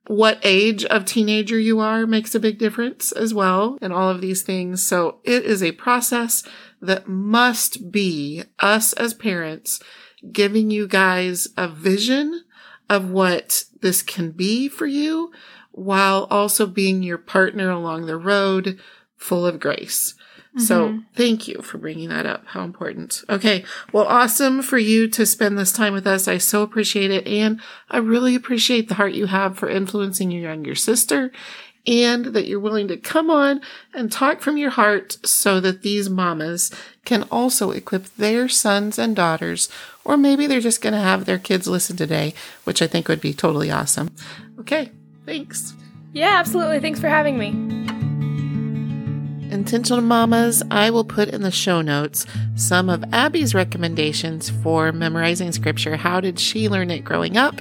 What 0.08 0.40
age 0.42 0.84
of 0.86 1.04
teenager 1.04 1.60
you 1.60 1.78
are 1.78 2.08
makes 2.08 2.34
a 2.34 2.40
big 2.40 2.58
difference 2.58 3.12
as 3.12 3.32
well 3.32 3.78
and 3.80 3.92
all 3.92 4.08
of 4.08 4.20
these 4.20 4.42
things. 4.42 4.82
So 4.82 5.20
it 5.22 5.44
is 5.44 5.62
a 5.62 5.72
process 5.72 6.42
that 6.82 7.08
must 7.08 7.90
be 7.90 8.42
us 8.58 8.92
as 8.94 9.14
parents 9.14 9.80
giving 10.30 10.70
you 10.70 10.86
guys 10.86 11.48
a 11.56 11.68
vision 11.68 12.44
of 12.90 13.08
what 13.08 13.64
this 13.80 14.02
can 14.02 14.30
be 14.32 14.68
for 14.68 14.86
you 14.86 15.32
while 15.70 16.26
also 16.30 16.66
being 16.66 17.02
your 17.02 17.18
partner 17.18 17.70
along 17.70 18.06
the 18.06 18.18
road 18.18 18.78
full 19.16 19.46
of 19.46 19.58
grace. 19.58 20.14
So 20.58 20.88
mm-hmm. 20.88 20.98
thank 21.14 21.48
you 21.48 21.62
for 21.62 21.78
bringing 21.78 22.10
that 22.10 22.26
up. 22.26 22.44
How 22.48 22.62
important. 22.62 23.24
Okay. 23.30 23.64
Well, 23.90 24.04
awesome 24.06 24.60
for 24.60 24.76
you 24.76 25.08
to 25.08 25.24
spend 25.24 25.56
this 25.56 25.72
time 25.72 25.94
with 25.94 26.06
us. 26.06 26.28
I 26.28 26.36
so 26.36 26.62
appreciate 26.62 27.10
it. 27.10 27.26
And 27.26 27.58
I 27.88 27.96
really 27.96 28.34
appreciate 28.34 28.88
the 28.88 28.96
heart 28.96 29.14
you 29.14 29.26
have 29.26 29.56
for 29.56 29.70
influencing 29.70 30.30
your 30.30 30.42
younger 30.42 30.74
sister 30.74 31.32
and 31.86 32.26
that 32.26 32.46
you're 32.46 32.60
willing 32.60 32.88
to 32.88 32.96
come 32.96 33.30
on 33.30 33.60
and 33.92 34.10
talk 34.10 34.40
from 34.40 34.56
your 34.56 34.70
heart 34.70 35.18
so 35.26 35.60
that 35.60 35.82
these 35.82 36.08
mamas 36.08 36.70
can 37.04 37.24
also 37.24 37.70
equip 37.72 38.04
their 38.16 38.48
sons 38.48 38.98
and 38.98 39.16
daughters, 39.16 39.68
or 40.04 40.16
maybe 40.16 40.46
they're 40.46 40.60
just 40.60 40.82
going 40.82 40.92
to 40.92 41.00
have 41.00 41.24
their 41.24 41.38
kids 41.38 41.66
listen 41.66 41.96
today, 41.96 42.34
which 42.64 42.80
I 42.80 42.86
think 42.86 43.08
would 43.08 43.20
be 43.20 43.34
totally 43.34 43.70
awesome. 43.70 44.14
Okay. 44.60 44.90
Thanks. 45.26 45.74
Yeah, 46.12 46.36
absolutely. 46.38 46.80
Thanks 46.80 47.00
for 47.00 47.08
having 47.08 47.38
me. 47.38 47.48
Intentional 49.52 50.00
Mamas, 50.00 50.62
I 50.70 50.90
will 50.90 51.04
put 51.04 51.28
in 51.28 51.42
the 51.42 51.50
show 51.50 51.82
notes 51.82 52.26
some 52.54 52.88
of 52.88 53.04
Abby's 53.12 53.54
recommendations 53.54 54.48
for 54.48 54.92
memorizing 54.92 55.52
scripture. 55.52 55.96
How 55.96 56.20
did 56.20 56.38
she 56.38 56.68
learn 56.68 56.90
it 56.90 57.04
growing 57.04 57.36
up? 57.36 57.60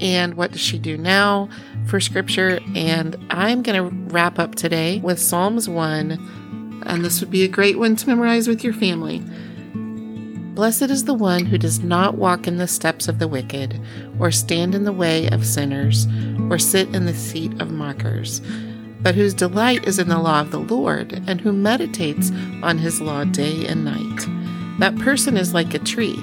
And 0.00 0.34
what 0.34 0.52
does 0.52 0.60
she 0.60 0.78
do 0.78 0.96
now 0.96 1.48
for 1.86 2.00
scripture? 2.00 2.60
And 2.74 3.16
I'm 3.30 3.62
going 3.62 3.76
to 3.76 4.12
wrap 4.12 4.38
up 4.38 4.54
today 4.54 5.00
with 5.00 5.18
Psalms 5.18 5.68
1. 5.68 6.82
And 6.86 7.04
this 7.04 7.20
would 7.20 7.30
be 7.30 7.44
a 7.44 7.48
great 7.48 7.78
one 7.78 7.96
to 7.96 8.08
memorize 8.08 8.48
with 8.48 8.64
your 8.64 8.72
family. 8.72 9.22
Blessed 10.54 10.82
is 10.82 11.04
the 11.04 11.14
one 11.14 11.46
who 11.46 11.56
does 11.58 11.80
not 11.80 12.16
walk 12.16 12.46
in 12.46 12.58
the 12.58 12.68
steps 12.68 13.08
of 13.08 13.18
the 13.18 13.28
wicked, 13.28 13.80
or 14.18 14.30
stand 14.30 14.74
in 14.74 14.84
the 14.84 14.92
way 14.92 15.28
of 15.30 15.46
sinners, 15.46 16.06
or 16.50 16.58
sit 16.58 16.94
in 16.94 17.06
the 17.06 17.14
seat 17.14 17.58
of 17.60 17.70
mockers 17.70 18.42
but 19.02 19.14
whose 19.14 19.34
delight 19.34 19.86
is 19.86 19.98
in 19.98 20.08
the 20.08 20.18
law 20.18 20.40
of 20.40 20.50
the 20.50 20.60
Lord, 20.60 21.12
and 21.26 21.40
who 21.40 21.52
meditates 21.52 22.30
on 22.62 22.78
his 22.78 23.00
law 23.00 23.24
day 23.24 23.66
and 23.66 23.84
night. 23.84 24.78
That 24.78 24.96
person 24.98 25.36
is 25.36 25.52
like 25.52 25.74
a 25.74 25.78
tree 25.78 26.22